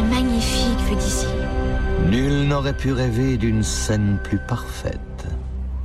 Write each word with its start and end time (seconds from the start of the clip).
C'est 0.00 0.06
magnifique 0.06 0.78
vu 0.88 0.96
d'ici. 0.96 1.26
Nul 2.08 2.48
n'aurait 2.48 2.76
pu 2.76 2.92
rêver 2.92 3.36
d'une 3.36 3.62
scène 3.62 4.18
plus 4.24 4.38
parfaite. 4.38 5.26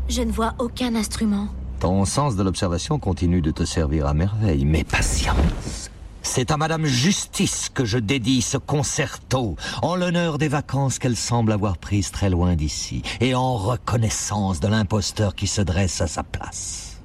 Je 0.08 0.22
ne 0.22 0.32
vois 0.32 0.54
aucun 0.58 0.96
instrument. 0.96 1.50
Ton 1.82 2.06
sens 2.06 2.38
de 2.38 2.44
l'observation 2.44 2.98
continue 2.98 3.42
de 3.42 3.52
te 3.52 3.66
servir 3.66 4.08
à 4.08 4.14
merveille, 4.14 4.64
mais 4.64 4.86
patience. 4.86 5.90
C'est 6.22 6.50
à 6.50 6.56
Madame 6.56 6.86
Justice 6.86 7.70
que 7.74 7.84
je 7.84 7.98
dédie 7.98 8.42
ce 8.42 8.58
concerto, 8.58 9.58
en 9.82 9.98
l'honneur 9.98 10.38
des 10.38 10.48
vacances 10.48 10.98
qu'elle 10.98 11.18
semble 11.18 11.52
avoir 11.52 11.78
prises 11.78 12.12
très 12.12 12.30
loin 12.30 12.56
d'ici, 12.56 13.02
et 13.20 13.36
en 13.36 13.58
reconnaissance 13.58 14.62
de 14.62 14.70
l'imposteur 14.70 15.36
qui 15.36 15.48
se 15.48 15.62
dresse 15.62 16.00
à 16.00 16.08
sa 16.08 16.24
place. 16.24 17.02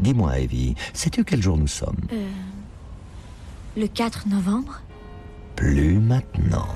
Dis-moi, 0.00 0.40
Evie, 0.40 0.74
sais-tu 0.94 1.22
quel 1.22 1.40
jour 1.40 1.56
nous 1.56 1.68
sommes? 1.68 2.00
Euh, 2.12 2.26
le 3.76 3.86
4 3.86 4.26
novembre 4.26 4.80
Plus 5.58 5.98
maintenant. 5.98 6.68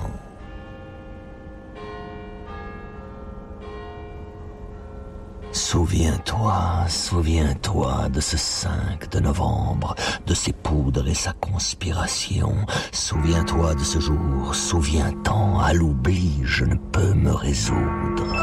Souviens-toi, 5.53 6.85
souviens-toi 6.89 8.09
de 8.09 8.19
ce 8.19 8.35
5 8.35 9.09
de 9.09 9.21
novembre, 9.21 9.95
de 10.27 10.33
ses 10.33 10.51
poudres 10.51 11.07
et 11.07 11.13
sa 11.13 11.31
conspiration. 11.31 12.53
Souviens-toi 12.91 13.73
de 13.75 13.83
ce 13.85 13.99
jour, 14.01 14.53
souviens-t'en, 14.53 15.59
à 15.59 15.71
l'oubli, 15.71 16.41
je 16.43 16.65
ne 16.65 16.75
peux 16.75 17.13
me 17.13 17.31
résoudre. 17.31 18.35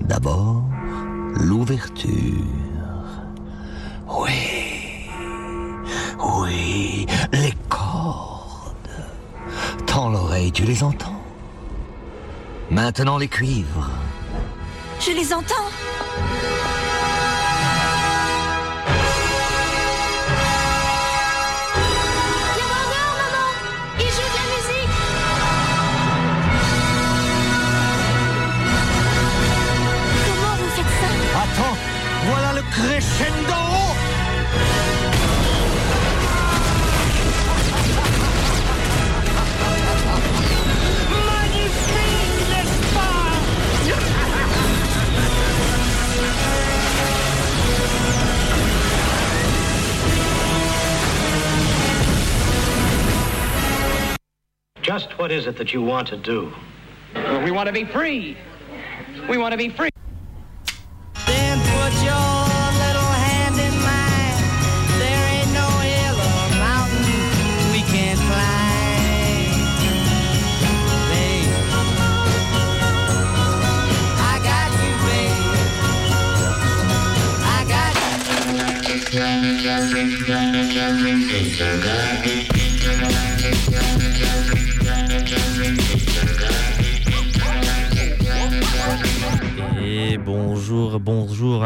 D'abord, 0.00 0.64
l'ouverture. 1.36 2.10
Oui, 4.08 4.65
oui, 6.18 7.06
les 7.32 7.52
cordes. 7.68 8.74
Tends 9.86 10.10
l'oreille, 10.10 10.52
tu 10.52 10.64
les 10.64 10.82
entends 10.82 11.20
Maintenant 12.70 13.18
les 13.18 13.28
cuivres. 13.28 13.90
Je 14.98 15.12
les 15.12 15.32
entends 15.32 15.70
Just 54.86 55.18
what 55.18 55.32
is 55.32 55.48
it 55.48 55.56
that 55.56 55.72
you 55.72 55.82
want 55.82 56.06
to 56.06 56.16
do? 56.16 56.52
Well, 57.12 57.42
we 57.42 57.50
want 57.50 57.66
to 57.66 57.72
be 57.72 57.84
free. 57.84 58.36
We 59.28 59.36
want 59.36 59.50
to 59.50 59.58
be 59.58 59.68
free. 59.68 59.90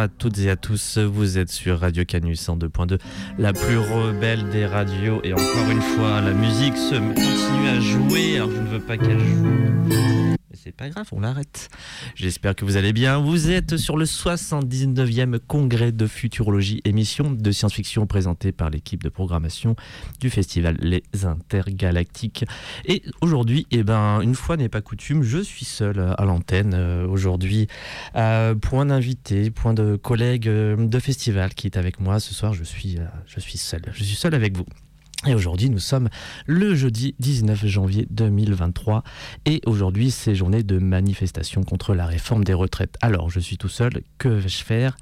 À 0.01 0.09
toutes 0.09 0.39
et 0.39 0.51
à 0.51 0.57
tous. 0.57 0.99
Vous 0.99 1.39
êtes 1.39 1.51
sur 1.51 1.81
Radio 1.81 2.05
Canus 2.05 2.49
102.2, 2.49 2.99
la 3.39 3.53
plus 3.53 3.79
rebelle 3.79 4.49
des 4.51 4.67
radios. 4.67 5.21
Et 5.25 5.33
encore 5.33 5.71
une 5.71 5.83
fois, 5.83 6.21
la 6.21 6.33
musique 6.33 6.77
se 6.77 6.95
continue 6.95 7.69
à 7.69 7.81
jouer. 7.81 8.37
Alors 8.37 8.51
je 8.51 8.61
ne 8.61 8.69
veux 8.69 8.81
pas 8.81 8.97
qu'elle 8.97 9.19
joue. 9.19 10.40
Mais 10.51 10.57
c'est 10.61 10.73
pas 10.73 10.89
grave, 10.89 11.07
on 11.13 11.21
l'arrête. 11.21 11.69
J'espère 12.17 12.57
que 12.57 12.65
vous 12.65 12.77
allez 12.77 12.93
bien. 12.93 13.19
Vous 13.19 13.51
êtes 13.51 13.77
sur 13.77 13.97
le 13.97 14.05
79e 14.05 15.39
congrès 15.39 15.93
de 15.93 16.07
futurologie, 16.07 16.81
émission 16.85 17.31
de 17.31 17.53
science-fiction 17.53 18.07
présentée 18.09 18.51
par 18.51 18.69
l'équipe 18.69 19.03
de 19.03 19.09
programmation 19.09 19.77
du 20.19 20.29
festival 20.29 20.77
Les 20.81 21.05
Intergalactiques. 21.23 22.45
Et 22.85 23.03
aujourd'hui, 23.21 23.67
eh 23.71 23.85
ben, 23.85 24.21
une 24.23 24.35
fois 24.35 24.57
n'est 24.57 24.69
pas 24.69 24.81
coutume, 24.81 25.23
je 25.23 25.39
suis 25.39 25.65
seul 25.65 26.15
à 26.19 26.25
l'antenne 26.25 26.75
euh, 26.75 27.07
aujourd'hui. 27.07 27.69
Euh, 28.17 28.57
point 28.57 28.87
d'invité, 28.87 29.51
point 29.51 29.75
de 29.75 29.97
collègue 29.97 30.49
euh, 30.49 30.77
de 30.77 30.99
festival 30.99 31.55
qui 31.55 31.67
est 31.67 31.77
avec 31.77 32.01
moi 32.01 32.19
ce 32.19 32.35
soir. 32.35 32.55
Je 32.55 32.65
suis, 32.65 32.99
euh, 32.99 33.05
je 33.27 33.41
suis 33.41 33.59
seul. 33.59 33.83
Je 33.93 34.03
suis 34.03 34.17
seul 34.17 34.35
avec 34.35 34.57
vous. 34.57 34.67
Et 35.27 35.35
aujourd'hui, 35.35 35.69
nous 35.69 35.79
sommes 35.79 36.09
le 36.47 36.75
jeudi 36.75 37.15
19 37.19 37.67
janvier 37.67 38.07
2023. 38.11 39.03
Et 39.45 39.61
aujourd'hui, 39.67 40.11
c'est 40.11 40.35
journée 40.35 40.63
de 40.63 40.79
manifestation 40.79 41.63
contre 41.63 41.95
la 41.95 42.07
réforme 42.07 42.43
des 42.43 42.55
retraites. 42.55 42.97
Alors, 43.03 43.29
je 43.29 43.39
suis 43.39 43.59
tout 43.59 43.69
seul. 43.69 43.91
Que 44.17 44.29
vais-je 44.29 44.65
faire? 44.65 44.97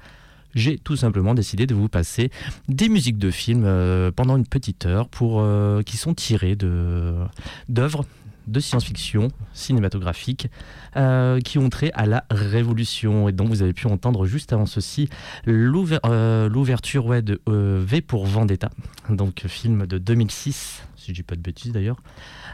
J'ai 0.55 0.77
tout 0.77 0.97
simplement 0.97 1.33
décidé 1.33 1.67
de 1.67 1.75
vous 1.75 1.87
passer 1.87 2.31
des 2.67 2.89
musiques 2.89 3.17
de 3.17 3.31
films 3.31 3.63
euh, 3.65 4.11
pendant 4.11 4.35
une 4.35 4.47
petite 4.47 4.85
heure 4.85 5.07
pour, 5.07 5.39
euh, 5.39 5.83
qui 5.83 5.95
sont 5.95 6.13
tirées 6.13 6.57
d'œuvres 6.57 8.05
de 8.47 8.59
science-fiction 8.59 9.29
cinématographique 9.53 10.47
euh, 10.95 11.39
qui 11.39 11.57
ont 11.57 11.69
trait 11.69 11.91
à 11.93 12.05
la 12.05 12.25
Révolution. 12.29 13.29
Et 13.29 13.31
donc 13.31 13.49
vous 13.49 13.61
avez 13.61 13.73
pu 13.73 13.87
entendre 13.87 14.25
juste 14.25 14.53
avant 14.53 14.65
ceci 14.65 15.09
euh, 15.47 16.49
l'ouverture 16.49 17.21
de 17.21 17.41
euh, 17.47 17.83
V 17.85 18.01
pour 18.01 18.25
Vendetta, 18.25 18.69
donc 19.09 19.45
film 19.47 19.85
de 19.85 19.97
2006, 19.97 20.83
si 20.95 21.07
je 21.07 21.13
dis 21.13 21.23
pas 21.23 21.35
de 21.35 21.41
bêtises 21.41 21.71
d'ailleurs, 21.71 22.01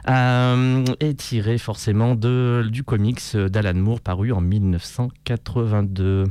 et 0.08 1.14
tiré 1.16 1.58
forcément 1.58 2.16
du 2.16 2.84
comics 2.84 3.36
d'Alan 3.36 3.74
Moore 3.74 4.02
paru 4.02 4.32
en 4.32 4.42
1982. 4.42 6.26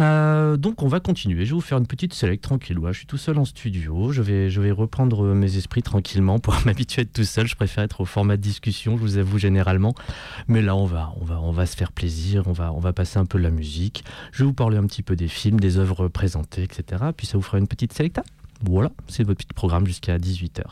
Euh, 0.00 0.56
donc 0.56 0.82
on 0.82 0.88
va 0.88 1.00
continuer. 1.00 1.44
Je 1.44 1.50
vais 1.50 1.54
vous 1.54 1.60
faire 1.60 1.78
une 1.78 1.86
petite 1.86 2.14
select 2.14 2.42
tranquille. 2.42 2.78
Je 2.86 2.98
suis 2.98 3.06
tout 3.06 3.16
seul 3.16 3.38
en 3.38 3.44
studio. 3.44 4.12
Je 4.12 4.22
vais, 4.22 4.50
je 4.50 4.60
vais 4.60 4.70
reprendre 4.70 5.34
mes 5.34 5.56
esprits 5.56 5.82
tranquillement 5.82 6.38
pour 6.38 6.54
m'habituer 6.66 7.00
à 7.00 7.02
être 7.02 7.12
tout 7.12 7.24
seul. 7.24 7.46
Je 7.46 7.56
préfère 7.56 7.84
être 7.84 8.00
au 8.00 8.04
format 8.04 8.36
de 8.36 8.42
discussion, 8.42 8.96
je 8.96 9.02
vous 9.02 9.18
avoue 9.18 9.38
généralement. 9.38 9.94
Mais 10.48 10.62
là, 10.62 10.76
on 10.76 10.86
va, 10.86 11.12
on 11.20 11.24
va, 11.24 11.40
on 11.40 11.52
va 11.52 11.66
se 11.66 11.76
faire 11.76 11.92
plaisir. 11.92 12.44
On 12.46 12.52
va, 12.52 12.72
on 12.72 12.80
va 12.80 12.92
passer 12.92 13.18
un 13.18 13.26
peu 13.26 13.38
de 13.38 13.44
la 13.44 13.50
musique. 13.50 14.04
Je 14.32 14.40
vais 14.40 14.46
vous 14.46 14.54
parler 14.54 14.76
un 14.76 14.86
petit 14.86 15.02
peu 15.02 15.16
des 15.16 15.28
films, 15.28 15.60
des 15.60 15.78
œuvres 15.78 16.08
présentées, 16.08 16.62
etc. 16.62 17.04
Puis 17.16 17.26
ça 17.26 17.38
vous 17.38 17.42
fera 17.42 17.58
une 17.58 17.68
petite 17.68 17.92
selecta. 17.92 18.22
Voilà, 18.62 18.90
c'est 19.08 19.24
votre 19.24 19.44
petit 19.44 19.52
programme 19.54 19.86
jusqu'à 19.86 20.16
18h. 20.16 20.62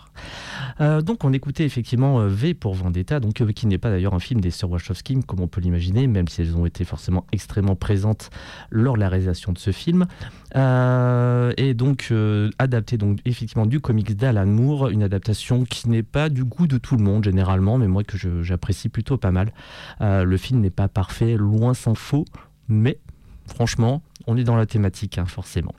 Euh, 0.81 1.03
donc 1.03 1.25
on 1.25 1.33
écoutait 1.33 1.65
effectivement 1.65 2.21
euh, 2.21 2.29
V 2.29 2.55
pour 2.55 2.75
Vendetta, 2.75 3.21
donc 3.21 3.41
euh, 3.41 3.53
qui 3.53 3.67
n'est 3.67 3.79
pas 3.79 3.91
d'ailleurs 3.91 4.15
un 4.15 4.21
film 4.21 4.41
des 4.41 4.51
sœurs 4.51 4.71
Wachowski, 4.71 5.21
comme 5.27 5.41
on 5.41 5.49
peut 5.49 5.61
l'imaginer, 5.61 6.07
même 6.07 6.29
si 6.29 6.43
elles 6.43 6.57
ont 6.57 6.65
été 6.65 6.85
forcément 6.85 7.27
extrêmement 7.33 7.77
présentes 7.77 8.31
lors 8.71 8.95
de 8.95 9.01
la 9.01 9.09
réalisation 9.09 9.53
de 9.53 9.59
ce 9.59 9.73
film. 9.73 10.07
Euh, 10.55 11.53
et 11.57 11.75
donc 11.75 12.13
adapté 12.59 12.97
donc 12.97 13.19
effectivement 13.25 13.67
du 13.67 13.81
comics 13.81 14.17
d'Alan 14.17 14.47
Moore, 14.47 14.89
une 14.89 15.03
adaptation 15.03 15.65
qui 15.65 15.89
n'est 15.89 16.03
pas 16.03 16.29
du 16.29 16.45
goût 16.45 16.67
de 16.67 16.79
tout 16.79 16.97
le 16.97 17.03
monde 17.03 17.25
généralement, 17.25 17.79
mais 17.79 17.89
moi 17.89 18.05
que 18.05 18.17
j'apprécie 18.43 18.89
plutôt 18.89 19.17
pas 19.17 19.33
mal. 19.33 19.53
Le 20.01 20.37
film 20.37 20.61
n'est 20.61 20.71
pas 20.71 20.89
parfait, 20.89 21.37
loin 21.37 21.75
s'en 21.75 21.95
faut, 21.95 22.25
mais 22.69 22.99
franchement, 23.47 24.03
on 24.27 24.37
est 24.37 24.45
dans 24.45 24.57
la 24.57 24.67
thématique 24.67 25.19
hein, 25.19 25.27
forcément. 25.27 25.75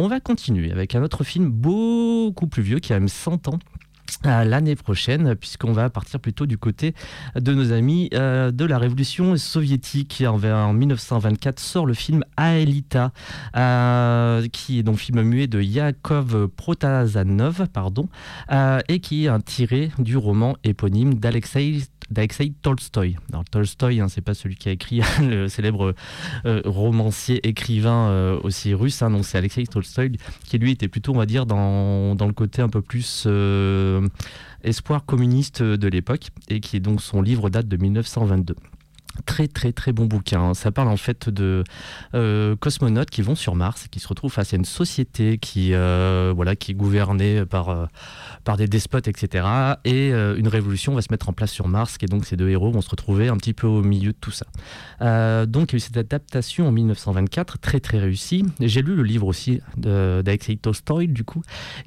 On 0.00 0.06
va 0.06 0.20
continuer 0.20 0.70
avec 0.70 0.94
un 0.94 1.02
autre 1.02 1.24
film 1.24 1.50
beaucoup 1.50 2.46
plus 2.46 2.62
vieux 2.62 2.78
qui 2.78 2.92
a 2.92 3.00
même 3.00 3.08
100 3.08 3.48
ans. 3.48 3.58
L'année 4.22 4.76
prochaine, 4.76 5.34
puisqu'on 5.34 5.72
va 5.72 5.90
partir 5.90 6.20
plutôt 6.20 6.46
du 6.46 6.56
côté 6.56 6.94
de 7.34 7.52
nos 7.52 7.72
amis 7.72 8.08
euh, 8.14 8.52
de 8.52 8.64
la 8.64 8.78
révolution 8.78 9.36
soviétique. 9.36 10.22
En, 10.24 10.40
en 10.42 10.72
1924 10.72 11.58
sort 11.58 11.84
le 11.84 11.94
film 11.94 12.24
Aelita, 12.36 13.12
euh, 13.56 14.46
qui 14.52 14.78
est 14.78 14.82
donc 14.84 14.98
film 14.98 15.22
muet 15.22 15.48
de 15.48 15.60
Yakov 15.60 16.46
Protazanov, 16.48 17.66
pardon, 17.72 18.08
euh, 18.52 18.78
et 18.88 19.00
qui 19.00 19.24
est 19.24 19.28
un 19.28 19.40
tiré 19.40 19.90
du 19.98 20.16
roman 20.16 20.56
éponyme 20.62 21.14
d'Alexei 21.14 21.82
d'Alexei 22.10 22.52
Tolstoï. 22.62 23.16
Alors 23.30 23.44
Tolstoï, 23.44 24.00
hein, 24.00 24.08
c'est 24.08 24.20
pas 24.20 24.34
celui 24.34 24.56
qui 24.56 24.68
a 24.68 24.72
écrit 24.72 25.00
le 25.20 25.48
célèbre 25.48 25.94
euh, 26.46 26.62
romancier 26.64 27.46
écrivain 27.46 28.08
euh, 28.08 28.40
aussi 28.42 28.74
russe, 28.74 29.02
hein, 29.02 29.10
c'est 29.22 29.38
Alexei 29.38 29.64
Tolstoï 29.64 30.12
qui 30.44 30.58
lui 30.58 30.72
était 30.72 30.88
plutôt, 30.88 31.12
on 31.12 31.18
va 31.18 31.26
dire, 31.26 31.46
dans, 31.46 32.14
le 32.14 32.32
côté 32.32 32.62
un 32.62 32.68
peu 32.68 32.82
plus 32.82 33.24
euh, 33.26 34.06
espoir 34.62 35.04
communiste 35.04 35.62
de 35.62 35.88
l'époque 35.88 36.28
et 36.48 36.60
qui 36.60 36.80
donc 36.80 37.00
son 37.00 37.22
livre 37.22 37.50
date 37.50 37.68
de 37.68 37.76
1922 37.76 38.54
très 39.24 39.48
très 39.48 39.72
très 39.72 39.92
bon 39.92 40.06
bouquin. 40.06 40.54
Ça 40.54 40.70
parle 40.70 40.88
en 40.88 40.96
fait 40.96 41.28
de 41.28 41.64
euh, 42.14 42.56
cosmonautes 42.56 43.10
qui 43.10 43.22
vont 43.22 43.34
sur 43.34 43.54
Mars 43.54 43.86
et 43.86 43.88
qui 43.88 44.00
se 44.00 44.08
retrouvent 44.08 44.32
face 44.32 44.52
à 44.52 44.56
une 44.56 44.64
société 44.64 45.38
qui 45.38 45.74
euh, 45.74 46.32
voilà 46.34 46.56
qui 46.56 46.72
est 46.72 46.74
gouvernée 46.74 47.44
par 47.44 47.68
euh, 47.68 47.86
par 48.44 48.56
des 48.56 48.66
despotes 48.66 49.08
etc. 49.08 49.46
Et 49.84 50.08
une 50.08 50.48
révolution 50.48 50.94
va 50.94 51.02
se 51.02 51.08
mettre 51.10 51.28
en 51.28 51.32
place 51.32 51.50
sur 51.50 51.68
Mars. 51.68 51.96
Et 52.00 52.06
donc 52.06 52.24
ces 52.24 52.36
deux 52.36 52.48
héros 52.48 52.70
vont 52.70 52.80
se 52.80 52.90
retrouver 52.90 53.28
un 53.28 53.36
petit 53.36 53.52
peu 53.52 53.66
au 53.66 53.82
milieu 53.82 54.12
de 54.12 54.18
tout 54.20 54.30
ça. 54.30 54.46
donc 55.46 55.72
il 55.72 55.74
y 55.74 55.76
a 55.76 55.78
eu 55.78 55.80
cette 55.80 55.96
adaptation 55.96 56.68
en 56.68 56.72
1924 56.72 57.58
très 57.58 57.80
très 57.80 57.98
réussie. 57.98 58.44
J'ai 58.60 58.82
lu 58.82 58.94
le 58.94 59.02
livre 59.02 59.26
aussi 59.26 59.60
d'Alexei 59.76 60.56
Tolstoy 60.56 61.08
du 61.08 61.24
coup 61.24 61.42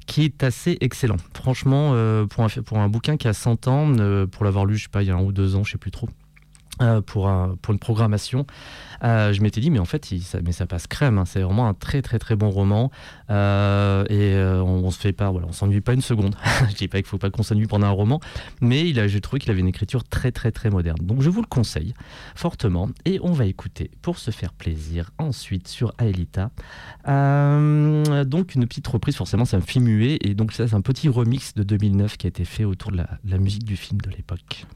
qui 0.06 0.24
est 0.24 0.42
assez 0.42 0.76
excellent. 0.80 1.16
Franchement 1.34 1.94
pour 2.26 2.44
un 2.44 2.48
pour 2.48 2.78
un 2.78 2.88
bouquin 2.88 3.16
qui 3.16 3.28
a 3.28 3.32
100 3.32 3.68
ans 3.68 4.26
pour 4.30 4.44
l'avoir 4.44 4.66
lu 4.66 4.76
je 4.76 4.84
sais 4.84 4.88
pas 4.88 5.02
il 5.02 5.08
y 5.08 5.10
a 5.10 5.16
un 5.16 5.22
ou 5.22 5.32
deux 5.32 5.56
ans 5.56 5.64
je 5.64 5.72
sais 5.72 5.78
plus 5.78 5.90
trop 5.90 6.08
euh, 6.82 7.00
pour, 7.00 7.28
une 7.28 7.78
programmation, 7.78 8.46
euh, 9.04 9.32
je 9.32 9.40
m'étais 9.42 9.60
dit, 9.60 9.70
mais 9.70 9.78
en 9.78 9.84
fait, 9.84 10.04
ça, 10.22 10.38
mais 10.44 10.52
ça 10.52 10.66
passe 10.66 10.86
crème. 10.86 11.18
Hein. 11.18 11.24
c'est 11.24 11.40
vraiment 11.40 11.68
un 11.68 11.74
très, 11.74 12.02
très, 12.02 12.18
très 12.18 12.36
bon 12.36 12.50
roman. 12.50 12.90
Euh, 13.30 14.04
et 14.08 14.36
on, 14.62 14.90
se 14.90 14.98
fait 14.98 15.12
pas, 15.12 15.30
on 15.30 15.52
s'ennuie 15.52 15.80
pas 15.80 15.94
une 15.94 16.02
seconde. 16.02 16.34
je 16.70 16.74
dis 16.74 16.88
pas 16.88 16.98
qu'il 16.98 17.06
faut 17.06 17.18
pas 17.18 17.30
qu'on 17.30 17.42
s'ennuie 17.42 17.66
pendant 17.66 17.86
un 17.86 17.90
roman, 17.90 18.20
mais 18.60 18.92
j'ai 19.08 19.20
trouvé 19.20 19.40
qu'il 19.40 19.50
avait 19.50 19.60
une 19.60 19.68
écriture 19.68 20.04
très, 20.04 20.32
très, 20.32 20.50
très 20.50 20.70
moderne. 20.70 20.98
Donc, 21.02 21.22
je 21.22 21.30
vous 21.30 21.40
le 21.40 21.46
conseille 21.46 21.94
fortement. 22.34 22.88
Et 23.04 23.18
on 23.22 23.32
va 23.32 23.46
écouter, 23.46 23.90
pour 24.02 24.18
se 24.18 24.30
faire 24.30 24.52
plaisir, 24.52 25.10
ensuite 25.18 25.68
sur 25.68 25.94
Aelita. 25.98 26.50
donc, 27.06 28.54
une 28.54 28.66
petite 28.66 28.88
reprise, 28.88 29.16
forcément, 29.16 29.44
c'est 29.44 29.56
un 29.56 29.60
film 29.60 29.84
muet. 29.84 30.18
Et 30.20 30.34
donc, 30.34 30.52
ça, 30.52 30.66
c'est 30.66 30.74
un 30.74 30.80
petit 30.80 31.08
remix 31.08 31.54
de 31.54 31.62
2009 31.62 32.16
qui 32.16 32.26
a 32.26 32.28
été 32.28 32.44
fait 32.44 32.64
autour 32.64 32.92
de 32.92 32.96
la 32.96 33.38
musique 33.38 33.64
du 33.64 33.76
film 33.76 34.00
de 34.00 34.10
l'époque. 34.10 34.66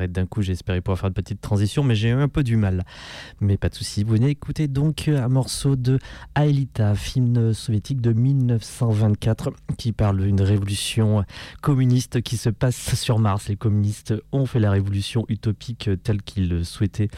S'arrête 0.00 0.12
d'un 0.12 0.26
coup. 0.26 0.40
J'espérais 0.40 0.80
pouvoir 0.80 0.98
faire 0.98 1.08
une 1.08 1.14
petite 1.14 1.40
transition, 1.40 1.84
mais 1.84 1.94
j'ai 1.94 2.08
eu 2.08 2.12
un 2.12 2.28
peu 2.28 2.42
du 2.42 2.56
mal. 2.56 2.84
Mais 3.40 3.58
pas 3.58 3.68
de 3.68 3.74
souci. 3.74 4.02
Vous 4.02 4.12
venez 4.12 4.30
écouter 4.30 4.66
donc 4.66 5.08
un 5.08 5.28
morceau 5.28 5.76
de 5.76 5.98
Aelita, 6.34 6.94
film 6.94 7.52
soviétique 7.52 8.00
de 8.00 8.12
1924, 8.12 9.52
qui 9.76 9.92
parle 9.92 10.22
d'une 10.22 10.40
révolution 10.40 11.24
communiste 11.60 12.22
qui 12.22 12.38
se 12.38 12.48
passe 12.48 12.94
sur 12.94 13.18
Mars. 13.18 13.48
Les 13.48 13.56
communistes 13.56 14.14
ont 14.32 14.46
fait 14.46 14.60
la 14.60 14.70
révolution 14.70 15.26
utopique 15.28 15.90
telle 16.02 16.22
qu'ils 16.22 16.48
le 16.48 16.64
souhaitaient 16.64 17.10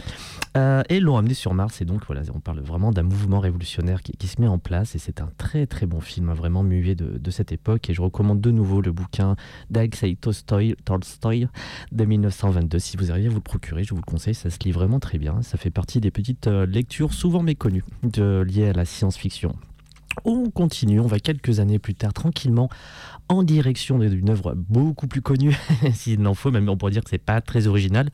euh, 0.57 0.83
et 0.89 0.99
l'ont 0.99 1.17
amené 1.17 1.35
sur 1.35 1.55
Mars. 1.55 1.81
Et 1.81 1.85
donc 1.85 2.03
voilà, 2.07 2.23
on 2.35 2.41
parle 2.41 2.61
vraiment 2.61 2.91
d'un 2.91 3.05
mouvement 3.05 3.39
révolutionnaire 3.39 4.03
qui, 4.03 4.27
se 4.27 4.41
met 4.41 4.49
en 4.49 4.59
place. 4.59 4.97
Et 4.97 4.99
c'est 4.99 5.21
un 5.21 5.31
très 5.39 5.67
très 5.67 5.87
bon 5.87 6.01
film, 6.01 6.31
hein, 6.31 6.35
vraiment 6.35 6.65
muet 6.65 6.97
de, 6.97 7.31
cette 7.31 7.53
époque. 7.53 7.89
Et 7.91 7.95
je 7.95 8.03
recommande 8.03 8.41
de 8.41 8.51
nouveau 8.51 8.81
le 8.81 8.93
bouquin 8.93 9.37
d'Alexei 9.71 10.17
Tolstoy, 10.17 10.75
Tolstoy 10.85 11.47
de 11.93 12.05
1922. 12.05 12.72
Si 12.79 12.97
vous 12.97 13.11
arrivez 13.11 13.27
à 13.27 13.31
vous 13.31 13.37
le 13.37 13.43
procurer, 13.43 13.85
je 13.85 13.91
vous 13.91 13.97
le 13.97 14.03
conseille, 14.03 14.35
ça 14.35 14.51
se 14.51 14.59
lit 14.65 14.73
vraiment 14.73 15.01
très 15.01 15.19
bien. 15.19 15.43
Ça 15.43 15.59
fait 15.59 15.71
partie 15.71 16.01
des 16.01 16.11
petites 16.11 16.47
euh, 16.47 16.67
lectures 16.67 17.13
souvent 17.13 17.43
méconnues 17.43 17.85
liées 18.03 18.69
à 18.69 18.73
la 18.73 18.85
science-fiction. 18.85 19.55
On 20.25 20.51
continue, 20.51 21.01
on 21.01 21.07
va 21.07 21.19
quelques 21.19 21.61
années 21.61 21.79
plus 21.79 21.95
tard 21.95 22.13
tranquillement 22.13 22.69
en 23.29 23.43
direction 23.43 23.99
d'une 23.99 24.29
œuvre 24.31 24.55
beaucoup 24.55 25.07
plus 25.07 25.23
connue, 25.23 25.57
s'il 25.95 26.27
en 26.27 26.35
faut, 26.35 26.51
même 26.51 26.69
on 26.69 26.77
pourrait 26.77 26.93
dire 26.93 27.03
que 27.03 27.11
c'est 27.11 27.19
pas 27.19 27.41
très 27.41 27.67
original, 27.67 28.11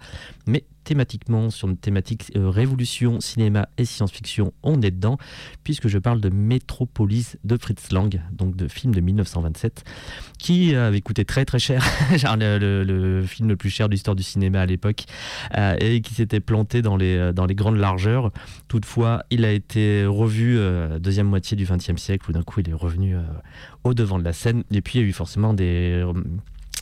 mais 0.47 0.65
thématiquement 0.88 1.50
sur 1.50 1.68
une 1.68 1.76
thématique 1.76 2.33
euh, 2.35 2.49
révolution, 2.49 3.21
cinéma 3.21 3.68
et 3.76 3.85
science-fiction, 3.85 4.54
on 4.62 4.80
est 4.80 4.90
dedans, 4.90 5.18
puisque 5.62 5.87
je 5.87 5.99
parle 5.99 6.18
de 6.23 6.30
Métropolis 6.30 7.37
de 7.45 7.59
Fritz 7.59 7.92
Lang, 7.92 8.18
donc 8.33 8.57
de 8.57 8.68
film 8.68 8.95
de 8.95 9.02
1927, 9.02 9.85
qui 10.38 10.75
avait 10.75 11.02
coûté 11.02 11.26
très 11.26 11.45
très 11.45 11.59
cher, 11.59 11.85
le, 12.11 13.23
film 13.26 13.50
le 13.50 13.57
plus 13.57 13.68
cher 13.68 13.88
de 13.88 13.92
l'histoire 13.92 14.16
du 14.16 14.23
cinéma 14.23 14.62
à 14.62 14.66
l'époque, 14.66 15.04
euh, 15.59 15.76
et 15.78 16.00
qui 16.00 16.14
s'était 16.14 16.40
planté 16.40 16.80
dans 16.80 16.97
les, 16.97 17.18
euh, 17.18 17.33
dans 17.35 17.45
les 17.45 17.54
grandes 17.54 17.76
largeurs. 17.76 18.33
Toutefois, 18.68 19.25
il 19.28 19.45
a 19.45 19.52
été 19.52 20.07
revu 20.07 20.59
deuxième 21.00 21.26
moitié 21.26 21.54
du 21.54 21.66
XXe 21.66 22.00
siècle, 22.00 22.30
où 22.30 22.33
d'un 22.33 22.42
coup 22.42 22.61
il 22.61 22.71
est 22.71 22.75
revenu 22.75 23.14
au 23.85 23.92
devant 23.92 24.18
de 24.18 24.25
la 24.25 24.33
scène, 24.33 24.64
et 24.71 24.80
puis 24.80 25.00
il 25.00 25.02
y 25.02 25.04
a 25.04 25.09
eu 25.09 25.12
forcément 25.12 25.52
des 25.52 26.02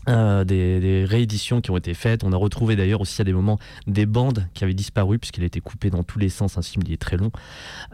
euh, 0.09 0.45
des, 0.45 1.05
rééditions 1.05 1.61
qui 1.61 1.71
ont 1.71 1.77
été 1.77 1.95
faites. 1.95 2.25
On 2.25 2.33
a 2.33 2.37
retrouvé 2.37 2.77
d'ailleurs 2.77 3.01
aussi 3.01 3.21
à 3.21 3.25
des 3.25 3.33
moments 3.33 3.59
des 3.87 4.07
bandes 4.07 4.47
qui 4.55 4.65
avaient 4.65 4.75
disparu 4.75 5.19
puisqu'il 5.19 5.43
a 5.43 5.47
été 5.47 5.61
coupé 5.61 5.91
dans 5.91 6.03
tous 6.03 6.19
les 6.19 6.29
sens. 6.29 6.59
Un 6.59 6.63
film 6.63 6.85
qui 6.85 6.93
est 6.93 7.01
très 7.01 7.17
long 7.17 7.31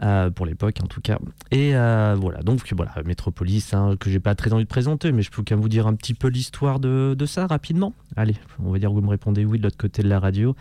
euh, 0.01 0.29
pour 0.29 0.45
l'époque 0.45 0.77
en 0.83 0.87
tout 0.87 1.01
cas. 1.01 1.17
Et 1.51 1.75
euh, 1.75 2.15
voilà, 2.19 2.41
donc 2.41 2.61
voilà, 2.75 2.93
Metropolis 3.05 3.73
hein, 3.73 3.95
que 3.99 4.09
j'ai 4.09 4.19
pas 4.19 4.35
très 4.35 4.53
envie 4.53 4.63
de 4.63 4.69
présenter, 4.69 5.11
mais 5.11 5.21
je 5.21 5.31
peux 5.31 5.43
quand 5.43 5.55
même 5.55 5.61
vous 5.61 5.69
dire 5.69 5.87
un 5.87 5.95
petit 5.95 6.13
peu 6.13 6.27
l'histoire 6.27 6.79
de, 6.79 7.15
ça 7.25 7.47
rapidement. 7.47 7.93
Allez, 8.15 8.35
on 8.63 8.71
va 8.71 8.79
dire 8.79 8.89
que 8.89 8.93
vous 8.95 9.01
me 9.01 9.09
répondez 9.09 9.45
oui 9.45 9.57
de 9.57 9.63
l'autre 9.63 9.77
côté 9.77 10.03
de 10.03 10.09
la 10.09 10.19
radio. 10.19 10.55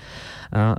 Hein, 0.52 0.76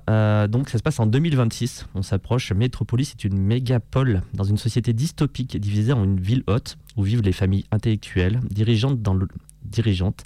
donc 0.47 0.69
ça 0.69 0.77
se 0.77 0.83
passe 0.83 0.99
en 0.99 1.05
2026. 1.05 1.87
On 1.95 2.01
s'approche. 2.01 2.51
Metropolis 2.51 3.11
est 3.11 3.23
une 3.23 3.37
mégapole 3.37 4.21
dans 4.33 4.43
une 4.43 4.57
société 4.57 4.93
dystopique 4.93 5.57
divisée 5.59 5.93
en 5.93 6.03
une 6.03 6.19
ville 6.19 6.43
haute 6.47 6.77
où 6.95 7.03
vivent 7.03 7.21
les 7.21 7.31
familles 7.31 7.65
intellectuelles 7.71 8.39
dirigeantes 8.49 9.01
dans 9.01 9.13
le 9.13 9.27
dirigeante, 9.65 10.23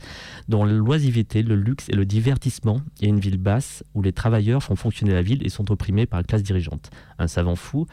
dont 0.47 0.65
l'oisiveté, 0.65 1.43
le 1.43 1.55
luxe 1.55 1.89
et 1.89 1.95
le 1.95 2.05
divertissement. 2.05 2.81
Et 3.01 3.07
une 3.07 3.19
ville 3.19 3.37
basse 3.37 3.83
où 3.93 4.01
les 4.01 4.13
travailleurs 4.13 4.63
font 4.63 4.75
fonctionner 4.75 5.13
la 5.13 5.21
ville 5.21 5.45
et 5.45 5.49
sont 5.49 5.71
opprimés 5.71 6.05
par 6.05 6.19
la 6.19 6.23
classe 6.23 6.43
dirigeante. 6.43 6.89
Un 7.19 7.27
savant 7.27 7.55
fou, 7.55 7.87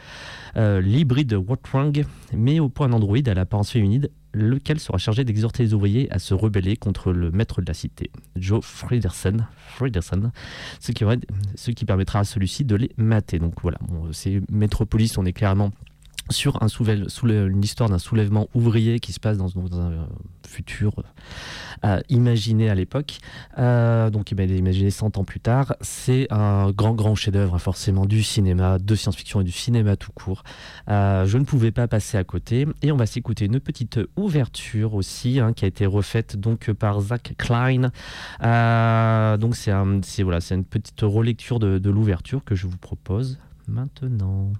euh, 0.57 0.81
l'hybride 0.81 1.33
Watwang 1.33 2.05
met 2.33 2.59
au 2.59 2.69
point 2.69 2.87
un 2.87 2.93
androïde 2.93 3.29
à 3.29 3.33
l'apparence 3.33 3.71
féminine 3.71 4.07
lequel 4.35 4.79
sera 4.79 4.97
chargé 4.97 5.23
d'exhorter 5.23 5.63
les 5.63 5.73
ouvriers 5.73 6.11
à 6.11 6.19
se 6.19 6.33
rebeller 6.33 6.75
contre 6.75 7.13
le 7.13 7.31
maître 7.31 7.61
de 7.61 7.67
la 7.67 7.73
cité, 7.73 8.11
Joe 8.35 8.63
ce, 10.79 10.91
qui 10.91 11.05
ce 11.55 11.71
qui 11.71 11.85
permettra 11.85 12.19
à 12.19 12.23
celui-ci 12.25 12.65
de 12.65 12.75
les 12.75 12.91
mater. 12.97 13.39
Donc 13.39 13.61
voilà, 13.61 13.77
c'est 14.11 14.41
Metropolis, 14.51 15.17
on 15.17 15.25
est 15.25 15.33
clairement 15.33 15.71
sur 16.29 16.61
un 16.61 16.67
une 16.67 17.63
histoire 17.63 17.89
d'un 17.89 17.99
soulèvement 17.99 18.47
ouvrier 18.53 18.99
qui 18.99 19.13
se 19.13 19.19
passe 19.19 19.37
dans, 19.37 19.47
un 19.57 20.07
futur 20.47 20.93
euh, 21.83 21.99
imaginé 22.09 22.69
à 22.69 22.75
l'époque. 22.75 23.17
Euh, 23.57 24.09
donc, 24.09 24.31
il 24.31 24.39
est 24.39 24.47
imaginé 24.57 24.91
100 24.91 25.17
ans 25.17 25.23
plus 25.23 25.39
tard. 25.39 25.75
C'est 25.81 26.27
un 26.31 26.71
grand, 26.71 26.93
grand 26.93 27.15
chef-d'œuvre, 27.15 27.57
forcément, 27.59 28.05
du 28.05 28.23
cinéma, 28.23 28.79
de 28.79 28.95
science-fiction 28.95 29.41
et 29.41 29.43
du 29.43 29.51
cinéma 29.51 29.95
tout 29.95 30.11
court. 30.11 30.43
Euh, 30.89 31.25
je 31.25 31.37
ne 31.37 31.43
pouvais 31.43 31.71
pas 31.71 31.87
passer 31.87 32.17
à 32.17 32.23
côté. 32.23 32.67
Et 32.81 32.91
on 32.91 32.97
va 32.97 33.05
s'écouter 33.05 33.45
une 33.45 33.59
petite 33.59 33.99
ouverture 34.15 34.93
aussi, 34.95 35.39
hein, 35.39 35.53
qui 35.53 35.65
a 35.65 35.67
été 35.67 35.85
refaite 35.85 36.37
par 36.79 37.01
Zach 37.01 37.33
Klein. 37.37 37.91
donc, 39.37 39.55
c'est 39.55 39.71
une 39.71 40.65
petite 40.65 41.01
relecture 41.01 41.59
de 41.59 41.89
l'ouverture 41.89 42.43
que 42.43 42.55
je 42.55 42.67
vous 42.67 42.77
propose 42.77 43.39
maintenant. 43.67 44.51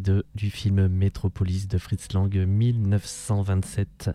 Du 0.00 0.50
film 0.50 0.88
Metropolis 0.88 1.68
de 1.68 1.78
Fritz 1.78 2.12
Lang 2.12 2.34
1927, 2.34 4.10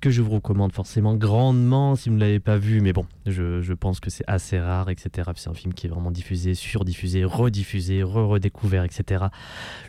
que 0.00 0.10
je 0.10 0.22
vous 0.22 0.30
recommande 0.30 0.72
forcément 0.72 1.14
grandement 1.16 1.96
si 1.96 2.08
vous 2.08 2.16
ne 2.16 2.20
l'avez 2.20 2.40
pas 2.40 2.58
vu, 2.58 2.80
mais 2.80 2.92
bon, 2.92 3.06
je, 3.26 3.72
pense 3.72 4.00
que 4.00 4.10
c'est 4.10 4.24
assez 4.26 4.58
rare, 4.58 4.90
etc. 4.90 5.30
C'est 5.36 5.50
un 5.50 5.54
film 5.54 5.74
qui 5.74 5.86
est 5.86 5.90
vraiment 5.90 6.10
diffusé, 6.10 6.54
surdiffusé, 6.54 7.24
rediffusé, 7.24 8.02
re-redécouvert, 8.02 8.84
etc. 8.84 9.26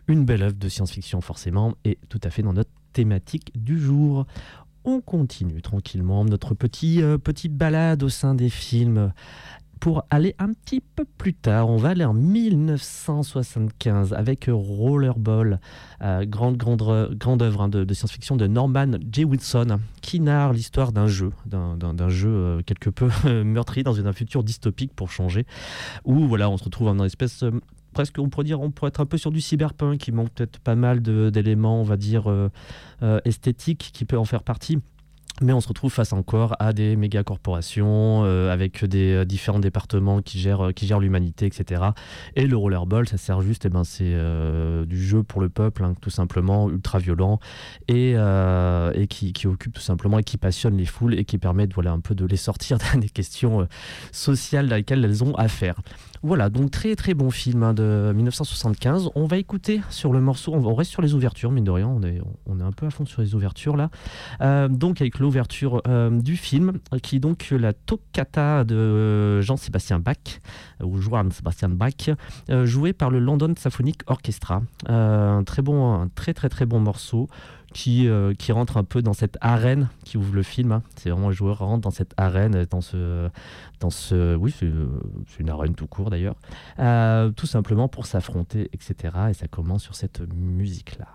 Une 0.07 0.25
belle 0.25 0.43
œuvre 0.43 0.57
de 0.57 0.69
science-fiction 0.69 1.21
forcément, 1.21 1.75
et 1.85 1.97
tout 2.09 2.21
à 2.23 2.29
fait 2.29 2.41
dans 2.41 2.53
notre 2.53 2.71
thématique 2.93 3.51
du 3.55 3.79
jour. 3.79 4.25
On 4.85 5.01
continue 5.01 5.61
tranquillement 5.61 6.23
notre 6.23 6.55
petit, 6.55 7.01
euh, 7.01 7.17
petite 7.17 7.53
balade 7.53 8.01
au 8.01 8.09
sein 8.09 8.33
des 8.33 8.49
films 8.49 9.11
pour 9.79 10.03
aller 10.09 10.35
un 10.39 10.51
petit 10.53 10.81
peu 10.81 11.05
plus 11.05 11.33
tard. 11.33 11.69
On 11.69 11.77
va 11.77 11.89
aller 11.89 12.05
en 12.05 12.13
1975 12.13 14.13
avec 14.13 14.49
Rollerball, 14.51 15.59
euh, 16.01 16.25
grande, 16.25 16.57
grande, 16.57 17.15
grande 17.15 17.41
œuvre 17.41 17.61
hein, 17.61 17.69
de, 17.69 17.93
science-fiction 17.93 18.35
de 18.35 18.47
Norman 18.47 18.97
J. 19.11 19.23
Wilson, 19.25 19.79
qui 20.01 20.19
narre 20.19 20.53
l'histoire 20.53 20.91
d'un 20.91 21.07
jeu, 21.07 21.31
d'un, 21.45 22.09
jeu 22.09 22.29
euh, 22.29 22.61
quelque 22.65 22.89
peu 22.89 23.09
meurtri 23.43 23.83
dans 23.83 23.99
un 23.99 24.13
futur 24.13 24.43
dystopique 24.43 24.93
pour 24.93 25.11
changer, 25.11 25.45
où 26.03 26.27
voilà, 26.27 26.49
on 26.49 26.57
se 26.57 26.65
retrouve 26.65 26.87
dans 26.87 27.03
une 27.03 27.05
espèce 27.05 27.43
euh, 27.43 27.51
presque, 27.93 28.17
on 28.19 28.29
pourrait 28.29 28.45
dire, 28.45 28.61
on 28.61 28.71
pourrait 28.71 28.89
être 28.89 28.99
un 28.99 29.05
peu 29.05 29.17
sur 29.17 29.31
du 29.31 29.39
cyberpunk, 29.41 29.99
qui 29.99 30.11
manque 30.11 30.31
peut-être 30.31 30.59
pas 30.59 30.75
mal 30.75 31.01
d'éléments, 31.01 31.79
on 31.81 31.83
va 31.83 31.97
dire, 31.97 32.31
esthétiques 33.25 33.89
qui 33.93 34.05
peut 34.05 34.17
en 34.17 34.25
faire 34.25 34.43
partie. 34.43 34.79
Mais 35.41 35.53
on 35.53 35.61
se 35.61 35.67
retrouve 35.69 35.91
face 35.91 36.11
encore 36.11 36.55
à 36.59 36.73
des 36.73 36.97
méga 36.97 37.23
corporations 37.23 38.23
euh, 38.25 38.51
avec 38.51 38.83
des 38.83 39.13
euh, 39.13 39.25
différents 39.25 39.59
départements 39.59 40.21
qui 40.21 40.37
gèrent, 40.37 40.67
euh, 40.67 40.71
qui 40.71 40.85
gèrent 40.85 40.99
l'humanité, 40.99 41.45
etc. 41.45 41.81
Et 42.35 42.45
le 42.45 42.57
rollerball, 42.57 43.07
ça 43.07 43.17
sert 43.17 43.41
juste, 43.41 43.65
eh 43.65 43.69
ben, 43.69 43.83
c'est 43.83 44.15
du 44.85 45.01
jeu 45.01 45.23
pour 45.23 45.41
le 45.41 45.49
peuple, 45.49 45.83
hein, 45.83 45.93
tout 46.01 46.09
simplement, 46.09 46.69
ultra 46.69 46.99
violent, 46.99 47.39
et, 47.87 48.11
et 48.13 49.07
qui, 49.07 49.33
qui 49.33 49.47
occupe 49.47 49.73
tout 49.73 49.81
simplement 49.81 50.19
et 50.19 50.23
qui 50.23 50.37
passionne 50.37 50.77
les 50.77 50.85
foules 50.85 51.17
et 51.17 51.25
qui 51.25 51.37
permet 51.37 51.67
de, 51.67 51.73
voilà, 51.73 51.91
un 51.91 51.99
peu 51.99 52.15
de 52.15 52.25
les 52.25 52.37
sortir 52.37 52.77
des 52.95 53.09
questions 53.09 53.67
sociales 54.11 54.67
dans 54.67 54.75
lesquelles 54.75 55.03
elles 55.03 55.23
ont 55.23 55.35
affaire. 55.35 55.75
Voilà, 56.21 56.49
donc 56.49 56.71
très 56.71 56.95
très 56.95 57.13
bon 57.13 57.31
film 57.31 57.63
hein, 57.63 57.73
de 57.73 58.11
1975. 58.13 59.09
On 59.15 59.25
va 59.25 59.37
écouter 59.37 59.81
sur 59.89 60.11
le 60.11 60.19
morceau, 60.19 60.53
on, 60.53 60.75
reste 60.75 60.91
sur 60.91 61.01
les 61.01 61.13
ouvertures, 61.13 61.51
mine 61.51 61.63
de 61.63 61.71
rien, 61.71 61.87
on 61.87 62.03
est, 62.03 62.19
un 62.61 62.71
peu 62.71 62.85
à 62.85 62.89
fond 62.89 63.05
sur 63.05 63.21
les 63.21 63.35
ouvertures 63.35 63.77
là. 63.77 63.89
Euh, 64.41 64.67
donc 64.67 64.99
avec 65.01 65.19
l'ouverture 65.19 65.81
euh, 65.87 66.09
du 66.09 66.35
film, 66.35 66.73
qui 67.01 67.17
est 67.17 67.19
donc 67.19 67.47
la 67.51 67.73
toccata 67.73 68.63
de 68.65 69.41
Jean-Sébastien 69.41 69.99
Bach, 69.99 70.39
ou 70.83 70.99
Johann 70.99 71.31
Sebastian 71.31 71.69
Bach, 71.69 72.09
euh, 72.49 72.65
joué 72.65 72.93
par 72.93 73.09
le 73.09 73.19
London 73.19 73.53
Symphonic 73.57 74.01
Orchestra. 74.07 74.61
Euh, 74.89 75.37
un 75.37 75.43
très 75.43 75.61
bon, 75.61 76.09
très 76.15 76.33
très 76.33 76.49
très 76.49 76.65
bon 76.65 76.79
morceau. 76.79 77.29
Qui, 77.73 78.07
euh, 78.07 78.33
qui 78.33 78.51
rentre 78.51 78.77
un 78.77 78.83
peu 78.83 79.01
dans 79.03 79.13
cette 79.13 79.37
arène 79.41 79.89
qui 80.03 80.17
ouvre 80.17 80.33
le 80.33 80.41
film. 80.43 80.71
hein. 80.71 80.81
C'est 80.95 81.11
vraiment 81.11 81.31
joueur 81.31 81.59
rentre 81.59 81.81
dans 81.81 81.91
cette 81.91 82.13
arène, 82.17 82.65
dans 82.71 82.81
ce, 82.81 83.29
dans 83.79 83.91
ce, 83.91 84.35
oui, 84.35 84.51
c'est 84.57 84.65
euh, 84.65 84.87
une 85.39 85.49
arène 85.49 85.75
tout 85.75 85.85
court 85.87 86.09
d'ailleurs, 86.09 86.35
Euh, 86.79 87.29
tout 87.31 87.45
simplement 87.45 87.87
pour 87.87 88.05
s'affronter, 88.07 88.69
etc. 88.73 88.95
Et 89.29 89.33
ça 89.33 89.47
commence 89.47 89.83
sur 89.83 89.93
cette 89.93 90.21
musique-là. 90.33 91.07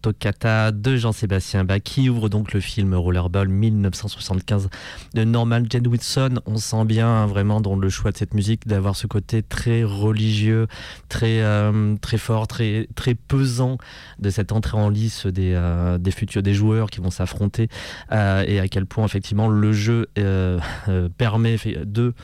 Toccata 0.00 0.72
de 0.72 0.96
Jean-Sébastien 0.96 1.64
Bach 1.64 1.80
qui 1.82 2.08
ouvre 2.08 2.28
donc 2.28 2.52
le 2.52 2.60
film 2.60 2.94
Rollerball 2.94 3.48
1975 3.48 4.68
de 5.14 5.24
Norman 5.24 5.62
Jewison. 5.68 6.40
On 6.46 6.56
sent 6.56 6.84
bien 6.84 7.08
hein, 7.08 7.26
vraiment 7.26 7.60
dans 7.60 7.76
le 7.76 7.88
choix 7.88 8.10
de 8.10 8.16
cette 8.16 8.34
musique 8.34 8.66
d'avoir 8.66 8.96
ce 8.96 9.06
côté 9.06 9.42
très 9.42 9.84
religieux, 9.84 10.66
très 11.08 11.42
euh, 11.42 11.96
très 12.00 12.18
fort, 12.18 12.46
très 12.46 12.86
pesant 13.26 13.78
de 14.18 14.30
cette 14.30 14.52
entrée 14.52 14.78
en 14.78 14.88
lice 14.88 15.26
des 15.26 15.54
euh, 15.54 15.98
futurs 16.10 16.42
des 16.42 16.54
joueurs 16.54 16.90
qui 16.90 17.00
vont 17.00 17.10
s'affronter 17.10 17.68
euh, 18.12 18.44
et 18.46 18.60
à 18.60 18.68
quel 18.68 18.86
point 18.86 19.04
effectivement 19.04 19.48
le 19.48 19.72
jeu 19.72 20.06
permet 21.18 21.56
de 21.84 22.14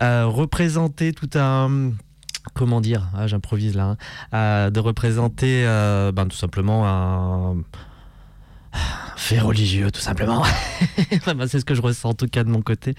représenter 0.00 1.12
tout 1.12 1.30
un 1.34 1.92
comment 2.52 2.80
dire, 2.80 3.08
ah, 3.16 3.26
j'improvise 3.26 3.74
là, 3.74 3.96
hein, 4.32 4.70
de 4.70 4.80
représenter 4.80 5.64
euh, 5.66 6.12
ben, 6.12 6.26
tout 6.26 6.36
simplement 6.36 6.86
un 6.86 7.56
fait 9.16 9.38
religieux 9.38 9.92
tout 9.92 10.00
simplement. 10.00 10.42
c'est 11.46 11.60
ce 11.60 11.64
que 11.64 11.74
je 11.76 11.80
ressens 11.80 12.10
en 12.10 12.14
tout 12.14 12.26
cas 12.26 12.42
de 12.42 12.50
mon 12.50 12.60
côté. 12.60 12.94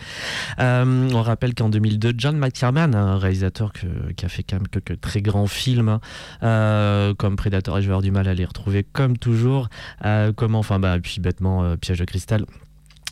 Euh, 0.60 1.10
on 1.14 1.22
rappelle 1.22 1.54
qu'en 1.54 1.68
2002, 1.68 2.14
John 2.18 2.38
McTiernan, 2.38 2.96
un 2.96 3.18
réalisateur 3.18 3.74
qui 3.74 4.26
a 4.26 4.30
fait 4.30 4.44
quand 4.44 4.56
même 4.56 4.68
quelques 4.70 5.02
très 5.02 5.22
grands 5.22 5.48
films, 5.48 6.00
euh, 6.42 7.14
comme 7.14 7.36
Predator 7.36 7.78
et 7.78 7.82
Je 7.82 7.88
vais 7.88 7.92
avoir 7.92 8.02
du 8.02 8.12
mal 8.12 8.28
à 8.30 8.34
les 8.34 8.46
retrouver 8.46 8.84
comme 8.84 9.18
toujours. 9.18 9.70
comment, 10.36 10.60
enfin, 10.60 10.80
bah, 10.80 10.98
puis 11.00 11.20
bêtement, 11.20 11.76
Piège 11.78 12.00
de 12.00 12.06
cristal. 12.06 12.46